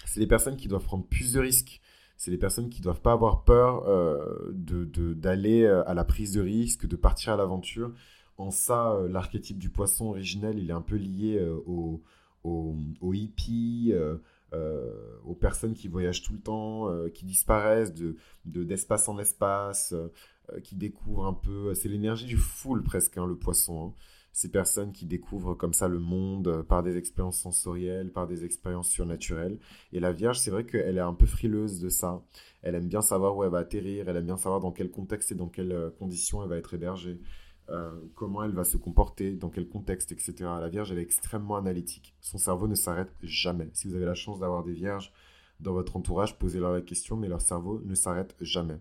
C'est 0.06 0.20
des 0.20 0.28
personnes 0.28 0.58
qui 0.58 0.68
doivent 0.68 0.86
prendre 0.86 1.06
plus 1.06 1.34
de 1.34 1.40
risques 1.40 1.82
c'est 2.18 2.32
les 2.32 2.38
personnes 2.38 2.70
qui 2.70 2.82
doivent 2.82 3.02
pas 3.02 3.14
avoir 3.14 3.44
peur 3.44 3.88
euh, 3.88 4.52
d'aller 4.52 5.64
euh, 5.64 5.88
à 5.88 5.94
la 5.94 6.04
prise 6.04 6.34
de 6.34 6.42
risque, 6.42 6.88
de 6.88 6.96
partir 6.96 7.34
à 7.34 7.38
l'aventure. 7.38 7.94
En 8.38 8.50
ça, 8.50 8.94
euh, 8.94 9.08
l'archétype 9.08 9.60
du 9.60 9.70
poisson 9.70 10.08
originel, 10.08 10.58
il 10.58 10.70
est 10.72 10.74
un 10.74 10.82
peu 10.82 10.96
lié 10.96 11.40
au, 11.68 12.02
hippies, 14.52 14.58
aux 15.26 15.36
personnes 15.36 15.74
qui 15.74 15.88
voyagent 15.88 16.24
tout 16.24 16.34
le 16.34 16.40
temps, 16.40 16.90
qui 17.14 17.26
disparaissent 17.26 17.94
de 17.94 18.16
d'espace 18.46 19.10
en 19.10 19.20
espace, 19.20 19.94
qui 20.64 20.76
découvrent 20.76 21.26
un 21.26 21.34
peu. 21.34 21.74
C'est 21.74 21.90
l'énergie 21.90 22.26
du 22.26 22.38
full 22.38 22.84
presque, 22.84 23.18
hein, 23.18 23.26
le 23.26 23.36
poisson. 23.36 23.88
Hein 23.88 23.94
ces 24.38 24.52
personnes 24.52 24.92
qui 24.92 25.08
découvrent 25.08 25.56
comme 25.56 25.74
ça 25.74 25.88
le 25.88 25.98
monde 25.98 26.48
euh, 26.48 26.62
par 26.62 26.84
des 26.84 26.96
expériences 26.96 27.40
sensorielles, 27.40 28.12
par 28.12 28.28
des 28.28 28.46
expériences 28.46 28.88
surnaturelles. 28.88 29.58
Et 29.94 30.00
la 30.00 30.12
Vierge, 30.12 30.38
c'est 30.38 30.52
vrai 30.52 30.64
qu'elle 30.64 30.98
est 30.98 31.02
un 31.02 31.16
peu 31.16 31.26
frileuse 31.26 31.80
de 31.80 31.90
ça. 31.90 32.22
Elle 32.62 32.76
aime 32.76 32.88
bien 32.88 33.02
savoir 33.02 33.36
où 33.36 33.44
elle 33.44 33.50
va 33.50 33.58
atterrir, 33.58 34.08
elle 34.08 34.16
aime 34.16 34.28
bien 34.28 34.38
savoir 34.38 34.62
dans 34.62 34.72
quel 34.72 34.92
contexte 34.92 35.32
et 35.32 35.36
dans 35.36 35.48
quelles 35.48 35.72
euh, 35.72 35.90
conditions 35.90 36.44
elle 36.44 36.50
va 36.50 36.58
être 36.58 36.76
hébergée, 36.76 37.20
euh, 37.70 37.92
comment 38.16 38.44
elle 38.44 38.52
va 38.52 38.64
se 38.64 38.78
comporter, 38.78 39.32
dans 39.32 39.50
quel 39.50 39.68
contexte, 39.68 40.12
etc. 40.12 40.34
La 40.40 40.70
Vierge, 40.70 40.92
elle 40.92 41.00
est 41.00 41.04
extrêmement 41.04 41.58
analytique. 41.58 42.16
Son 42.22 42.38
cerveau 42.38 42.68
ne 42.68 42.76
s'arrête 42.76 43.12
jamais. 43.24 43.70
Si 43.74 43.88
vous 43.88 43.96
avez 43.96 44.06
la 44.06 44.16
chance 44.16 44.40
d'avoir 44.40 44.64
des 44.64 44.74
Vierges 44.74 45.12
dans 45.60 45.74
votre 45.74 45.98
entourage, 45.98 46.38
posez-leur 46.38 46.72
la 46.72 46.82
question, 46.82 47.18
mais 47.18 47.28
leur 47.28 47.42
cerveau 47.42 47.82
ne 47.84 47.96
s'arrête 47.96 48.36
jamais. 48.40 48.80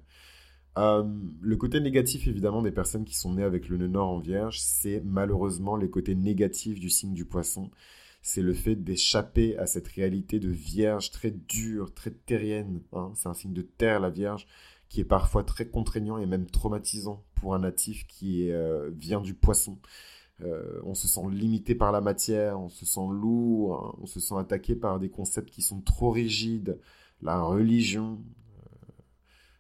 Euh, 0.79 1.05
le 1.41 1.57
côté 1.57 1.81
négatif, 1.81 2.27
évidemment, 2.27 2.63
des 2.63 2.71
personnes 2.71 3.05
qui 3.05 3.17
sont 3.17 3.35
nées 3.35 3.43
avec 3.43 3.69
le 3.69 3.79
nœud 3.79 3.89
nord 3.89 4.09
en 4.09 4.19
vierge, 4.19 4.61
c'est 4.61 5.03
malheureusement 5.05 5.77
les 5.77 5.89
côtés 5.89 6.15
négatifs 6.15 6.81
du 6.81 6.91
signe 6.91 7.15
du 7.15 7.25
poisson. 7.25 7.71
C'est 8.21 8.43
le 8.43 8.53
fait 8.53 8.77
d'échapper 8.77 9.57
à 9.57 9.67
cette 9.67 9.89
réalité 9.89 10.39
de 10.39 10.51
vierge 10.51 11.11
très 11.11 11.31
dure, 11.31 11.95
très 11.95 12.11
terrienne. 12.11 12.83
Hein. 12.93 13.13
C'est 13.15 13.29
un 13.29 13.35
signe 13.35 13.55
de 13.55 13.63
terre, 13.63 14.01
la 14.01 14.11
vierge, 14.11 14.47
qui 14.89 15.01
est 15.01 15.05
parfois 15.05 15.45
très 15.45 15.67
contraignant 15.67 16.19
et 16.19 16.27
même 16.27 16.47
traumatisant 16.47 17.25
pour 17.35 17.55
un 17.55 17.61
natif 17.61 18.07
qui 18.07 18.51
euh, 18.51 18.91
vient 18.91 19.21
du 19.21 19.35
poisson. 19.35 19.79
Euh, 20.43 20.81
on 20.85 20.95
se 20.95 21.09
sent 21.09 21.29
limité 21.31 21.75
par 21.75 21.93
la 21.93 22.01
matière, 22.01 22.61
on 22.61 22.69
se 22.69 22.85
sent 22.85 23.09
lourd, 23.11 23.75
hein. 23.75 23.99
on 24.03 24.07
se 24.07 24.21
sent 24.21 24.35
attaqué 24.39 24.75
par 24.75 25.01
des 25.01 25.09
concepts 25.09 25.51
qui 25.51 25.63
sont 25.63 25.81
trop 25.81 26.11
rigides. 26.11 26.79
La 27.23 27.41
religion, 27.41 28.19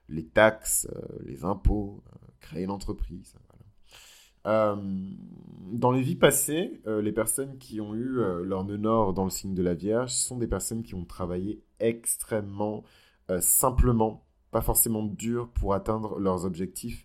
les 0.09 0.26
taxes, 0.26 0.88
euh, 0.95 1.00
les 1.25 1.45
impôts, 1.45 2.02
euh, 2.06 2.26
créer 2.40 2.64
une 2.64 2.71
entreprise. 2.71 3.35
Euh, 4.47 4.76
dans 5.73 5.90
les 5.90 6.02
vies 6.02 6.14
passées, 6.14 6.80
les 6.87 7.11
personnes 7.11 7.59
qui 7.59 7.80
ont 7.80 7.97
eu 7.97 8.21
leur 8.45 8.64
nœud 8.64 8.76
nord 8.76 9.12
dans 9.12 9.25
le 9.25 9.30
signe 9.30 9.54
de 9.54 9.62
la 9.62 9.75
Vierge 9.75 10.12
sont 10.12 10.38
des 10.38 10.47
personnes 10.47 10.85
qui 10.85 10.95
ont 10.95 11.04
travaillé 11.04 11.64
extrêmement 11.80 12.85
simplement, 13.40 14.25
pas 14.56 14.62
forcément 14.62 15.02
dur 15.02 15.50
pour 15.52 15.75
atteindre 15.75 16.18
leurs 16.18 16.46
objectifs. 16.46 17.04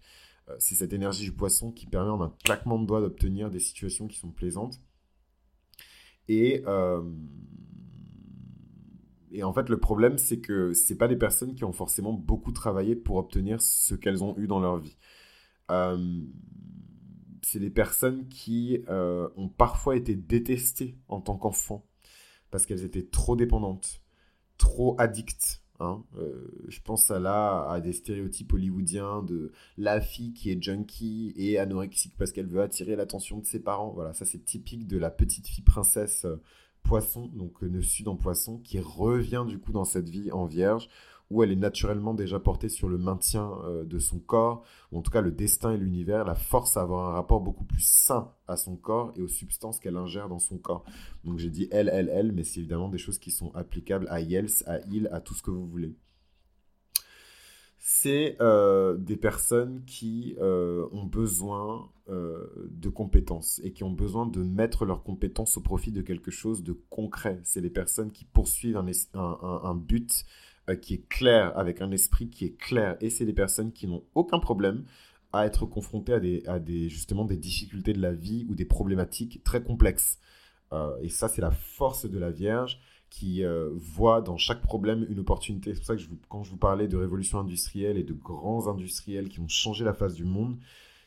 C'est 0.58 0.76
cette 0.76 0.94
énergie 0.94 1.24
du 1.24 1.32
poisson 1.32 1.72
qui 1.72 1.86
permet 1.86 2.10
en 2.10 2.22
un 2.22 2.34
claquement 2.44 2.80
de 2.80 2.86
doigts 2.86 3.02
d'obtenir 3.02 3.50
des 3.50 3.60
situations 3.60 4.08
qui 4.08 4.18
sont 4.18 4.32
plaisantes. 4.32 4.82
Et 6.28 6.64
et 9.32 9.44
en 9.44 9.54
fait, 9.54 9.70
le 9.70 9.80
problème, 9.80 10.18
c'est 10.18 10.40
que 10.40 10.74
ce 10.74 10.94
pas 10.94 11.08
des 11.08 11.16
personnes 11.16 11.56
qui 11.56 11.64
ont 11.64 11.72
forcément 11.72 12.14
beaucoup 12.14 12.52
travaillé 12.52 12.96
pour 12.96 13.16
obtenir 13.16 13.62
ce 13.62 13.96
qu'elles 13.96 14.24
ont 14.24 14.38
eu 14.38 14.46
dans 14.46 14.60
leur 14.60 14.78
vie. 14.78 14.98
Euh, 15.72 16.22
c'est 17.42 17.60
des 17.60 17.70
personnes 17.70 18.28
qui 18.28 18.84
euh, 18.90 19.30
ont 19.38 19.48
parfois 19.48 19.96
été 19.96 20.16
détestées 20.16 20.98
en 21.08 21.22
tant 21.22 21.38
qu'enfants 21.38 21.88
parce 22.52 22.66
qu'elles 22.66 22.84
étaient 22.84 23.06
trop 23.06 23.38
dépendantes, 23.38 24.02
trop 24.58 24.96
addictes. 25.00 25.61
Hein. 25.82 26.04
Euh, 26.18 26.48
je 26.68 26.80
pense 26.82 27.10
à 27.12 27.20
là 27.20 27.68
à 27.70 27.82
des 27.82 27.94
stéréotypes 27.94 28.54
hollywoodiens 28.54 29.24
de 29.24 29.52
la 29.78 30.00
fille 30.00 30.34
qui 30.34 30.52
est 30.52 30.62
junkie 30.62 31.34
et 31.36 31.58
anorexique 31.58 32.14
parce 32.18 32.32
qu'elle 32.32 32.48
veut 32.48 32.62
attirer 32.62 32.96
l'attention 32.96 33.40
de 33.40 33.46
ses 33.46 33.60
parents. 33.60 33.92
Voilà, 33.92 34.14
ça 34.14 34.26
c'est 34.26 34.46
typique 34.46 34.88
de 34.88 34.98
la 34.98 35.10
petite 35.10 35.48
fille 35.48 35.64
princesse 35.64 36.26
poisson, 36.84 37.28
donc 37.34 37.62
nœud 37.62 37.82
sud 37.82 38.08
en 38.08 38.16
poisson, 38.16 38.60
qui 38.60 38.80
revient 38.80 39.46
du 39.48 39.60
coup 39.60 39.72
dans 39.72 39.86
cette 39.86 40.10
vie 40.10 40.32
en 40.32 40.46
vierge, 40.46 40.90
où 41.32 41.44
elle 41.44 41.52
est 41.52 41.56
naturellement 41.56 42.14
déjà 42.14 42.40
portée 42.40 42.68
sur 42.68 42.90
le 42.90 42.98
maintien 42.98 43.52
euh, 43.64 43.86
de 43.86 44.00
son 44.00 44.20
corps, 44.20 44.64
ou 44.92 45.00
en 45.00 45.02
tout 45.02 45.12
cas 45.12 45.22
le 45.22 45.32
destin 45.32 45.72
et 45.72 45.78
l'univers, 45.78 46.26
la 46.26 46.36
force 46.36 46.76
à 46.76 46.82
avoir 46.82 47.10
un 47.10 47.14
rapport 47.14 47.40
beaucoup 47.40 47.64
plus 47.64 47.84
sain 47.84 48.32
à 48.48 48.58
son 48.58 48.76
corps 48.76 49.14
et 49.16 49.22
aux 49.22 49.30
substances 49.30 49.80
qu'elle 49.80 49.96
ingère 49.96 50.28
dans 50.28 50.40
son 50.40 50.58
corps. 50.58 50.84
Donc 51.24 51.40
j'ai 51.40 51.50
dit 51.50 51.70
elle, 51.72 51.90
elle, 51.92 52.10
elle, 52.10 52.34
mais 52.34 52.44
c'est 52.44 52.60
évidemment 52.60 52.90
des 52.90 52.98
choses 52.98 53.18
qui 53.18 53.32
sont 53.32 53.52
applicables 53.56 54.08
à 54.10 54.20
Yels, 54.20 54.50
à 54.66 54.80
il, 54.92 55.08
à 55.12 55.22
tout 55.22 55.34
ce 55.34 55.42
que 55.42 55.52
vous 55.52 55.66
voulez. 55.66 55.96
c'est 57.80 58.36
euh, 58.42 58.98
des 58.98 59.16
personnes 59.16 59.84
qui 59.86 60.36
euh, 60.40 60.86
ont 60.92 61.06
besoin 61.06 61.90
de 62.10 62.90
compétences 62.90 63.62
et 63.64 63.72
qui 63.72 63.86
ont 63.86 63.92
besoin 63.92 64.26
de 64.26 64.44
mettre 64.44 64.84
leurs 64.84 65.02
compétences 65.02 65.56
au 65.56 65.62
profit 65.62 65.94
de 65.94 66.02
quelque 66.02 66.30
chose 66.30 66.62
de 66.62 66.74
concret. 66.90 67.40
C'est 67.44 67.62
les 67.62 67.70
personnes 67.70 68.12
qui 68.12 68.26
poursuivent 68.26 68.76
un, 68.76 69.76
but 69.76 70.26
qui 70.82 70.96
est 70.96 71.08
clair, 71.10 71.58
avec 71.58 71.82
un 71.82 71.92
esprit 71.92 72.30
qui 72.30 72.46
est 72.46 72.58
clair. 72.58 72.98
Et 73.02 73.10
c'est 73.10 73.26
des 73.26 73.34
personnes 73.34 73.72
qui 73.72 73.88
n'ont 73.88 74.04
aucun 74.16 74.40
problème 74.40 74.86
à 75.34 75.46
être 75.46 75.66
confrontées 75.66 76.44
à 76.48 76.60
des, 76.60 76.90
justement 76.90 77.26
des 77.26 77.38
difficultés 77.38 77.94
de 77.94 78.02
la 78.02 78.14
vie 78.14 78.46
ou 78.50 78.56
des 78.56 78.66
problématiques 78.66 79.44
très 79.44 79.64
complexes. 79.64 80.20
et 81.02 81.10
ça, 81.10 81.30
c'est 81.30 81.42
la 81.42 81.52
force 81.52 82.06
de 82.06 82.20
la 82.20 82.32
Vierge 82.32 82.80
qui 83.12 83.44
euh, 83.44 83.70
voit 83.74 84.22
dans 84.22 84.38
chaque 84.38 84.62
problème 84.62 85.06
une 85.10 85.20
opportunité. 85.20 85.74
C'est 85.74 85.82
pour 85.82 85.88
ça 85.88 85.96
que 85.98 86.02
quand 86.30 86.44
je 86.44 86.50
vous 86.50 86.58
parlais 86.58 86.88
de 86.88 86.96
révolution 86.96 87.40
industrielle 87.40 87.98
et 87.98 88.04
de 88.04 88.14
grands 88.14 88.68
industriels 88.68 89.28
qui 89.28 89.42
ont 89.42 89.50
changé 89.50 89.84
la 89.84 89.94
face 89.94 90.16
du 90.16 90.24
monde, 90.24 90.58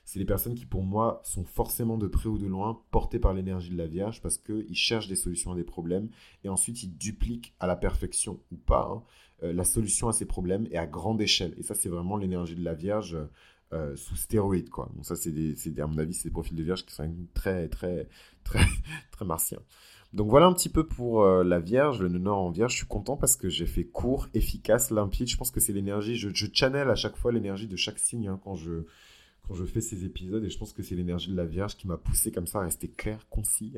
c'est 0.04 0.18
les 0.18 0.24
personnes 0.24 0.54
qui, 0.54 0.66
pour 0.66 0.82
moi, 0.82 1.20
sont 1.24 1.44
forcément 1.44 1.96
de 1.96 2.06
près 2.06 2.28
ou 2.28 2.38
de 2.38 2.46
loin 2.46 2.80
portées 2.90 3.18
par 3.18 3.32
l'énergie 3.34 3.70
de 3.70 3.76
la 3.76 3.86
Vierge 3.86 4.20
parce 4.20 4.38
qu'ils 4.38 4.76
cherchent 4.76 5.08
des 5.08 5.16
solutions 5.16 5.52
à 5.52 5.56
des 5.56 5.64
problèmes 5.64 6.10
et 6.44 6.48
ensuite 6.48 6.82
ils 6.82 6.96
dupliquent 6.96 7.54
à 7.60 7.66
la 7.66 7.76
perfection 7.76 8.40
ou 8.52 8.56
pas 8.56 8.90
hein, 8.90 9.02
euh, 9.42 9.52
la 9.52 9.64
solution 9.64 10.08
à 10.08 10.12
ces 10.12 10.26
problèmes 10.26 10.66
et 10.70 10.78
à 10.78 10.86
grande 10.86 11.20
échelle. 11.20 11.54
Et 11.56 11.62
ça, 11.62 11.74
c'est 11.74 11.88
vraiment 11.88 12.16
l'énergie 12.16 12.54
de 12.54 12.64
la 12.64 12.74
Vierge 12.74 13.16
euh, 13.72 13.96
sous 13.96 14.14
stéroïdes, 14.14 14.70
quoi. 14.70 14.90
Donc 14.94 15.06
ça, 15.06 15.16
c'est 15.16 15.80
à 15.80 15.86
mon 15.86 15.98
avis, 15.98 16.14
c'est 16.14 16.28
des 16.28 16.32
profils 16.32 16.56
de 16.56 16.62
Vierge 16.62 16.84
qui 16.84 16.94
sont 16.94 17.10
très, 17.32 17.68
très, 17.68 18.08
très, 18.44 18.60
très 19.10 19.24
martiens. 19.24 19.60
Donc 20.12 20.30
voilà 20.30 20.46
un 20.46 20.52
petit 20.52 20.68
peu 20.68 20.86
pour 20.86 21.24
euh, 21.24 21.42
la 21.42 21.58
Vierge, 21.58 22.00
le 22.00 22.08
nœud 22.08 22.30
en 22.30 22.50
Vierge. 22.50 22.72
Je 22.72 22.76
suis 22.76 22.86
content 22.86 23.16
parce 23.16 23.34
que 23.34 23.48
j'ai 23.48 23.66
fait 23.66 23.84
court, 23.84 24.28
efficace, 24.32 24.92
limpide. 24.92 25.28
Je 25.28 25.36
pense 25.36 25.50
que 25.50 25.58
c'est 25.58 25.72
l'énergie. 25.72 26.14
Je, 26.14 26.46
channel 26.52 26.88
à 26.88 26.94
chaque 26.94 27.16
fois 27.16 27.32
l'énergie 27.32 27.66
de 27.66 27.74
chaque 27.74 27.98
signe 27.98 28.28
hein, 28.28 28.40
quand, 28.44 28.54
je, 28.54 28.84
quand 29.46 29.54
je 29.54 29.64
fais 29.64 29.80
ces 29.80 30.04
épisodes. 30.04 30.44
Et 30.44 30.50
je 30.50 30.58
pense 30.58 30.72
que 30.72 30.82
c'est 30.82 30.94
l'énergie 30.94 31.30
de 31.30 31.36
la 31.36 31.44
Vierge 31.44 31.76
qui 31.76 31.86
m'a 31.86 31.96
poussé 31.96 32.32
comme 32.32 32.46
ça 32.46 32.60
à 32.60 32.62
rester 32.62 32.88
clair, 32.88 33.26
concis. 33.28 33.74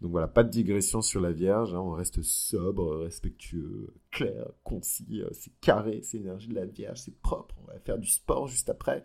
Donc 0.00 0.10
voilà, 0.10 0.28
pas 0.28 0.44
de 0.44 0.50
digression 0.50 1.02
sur 1.02 1.20
la 1.20 1.32
Vierge. 1.32 1.74
Hein. 1.74 1.80
On 1.80 1.92
reste 1.92 2.22
sobre, 2.22 2.98
respectueux, 2.98 3.94
clair, 4.10 4.46
concis. 4.62 5.22
Euh, 5.22 5.28
c'est 5.32 5.52
carré, 5.60 6.00
c'est 6.02 6.18
l'énergie 6.18 6.48
de 6.48 6.54
la 6.54 6.66
Vierge. 6.66 7.00
C'est 7.00 7.18
propre. 7.20 7.54
On 7.62 7.66
va 7.66 7.78
faire 7.80 7.98
du 7.98 8.08
sport 8.08 8.48
juste 8.48 8.68
après. 8.68 9.04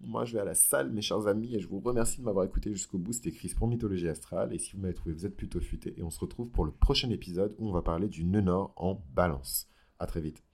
Moi, 0.00 0.24
je 0.24 0.34
vais 0.34 0.40
à 0.40 0.44
la 0.44 0.54
salle, 0.54 0.92
mes 0.92 1.02
chers 1.02 1.26
amis, 1.26 1.54
et 1.54 1.60
je 1.60 1.68
vous 1.68 1.80
remercie 1.80 2.18
de 2.18 2.24
m'avoir 2.24 2.44
écouté 2.44 2.70
jusqu'au 2.70 2.98
bout. 2.98 3.12
C'était 3.12 3.32
Chris 3.32 3.54
pour 3.56 3.66
Mythologie 3.66 4.08
Astrale. 4.08 4.52
Et 4.52 4.58
si 4.58 4.72
vous 4.72 4.82
m'avez 4.82 4.94
trouvé, 4.94 5.14
vous 5.14 5.26
êtes 5.26 5.36
plutôt 5.36 5.60
futé. 5.60 5.94
Et 5.96 6.02
on 6.02 6.10
se 6.10 6.20
retrouve 6.20 6.50
pour 6.50 6.64
le 6.64 6.72
prochain 6.72 7.10
épisode 7.10 7.54
où 7.58 7.68
on 7.68 7.72
va 7.72 7.82
parler 7.82 8.08
du 8.08 8.24
nœud 8.24 8.36
en 8.76 9.02
balance. 9.14 9.68
À 9.98 10.06
très 10.06 10.20
vite. 10.20 10.45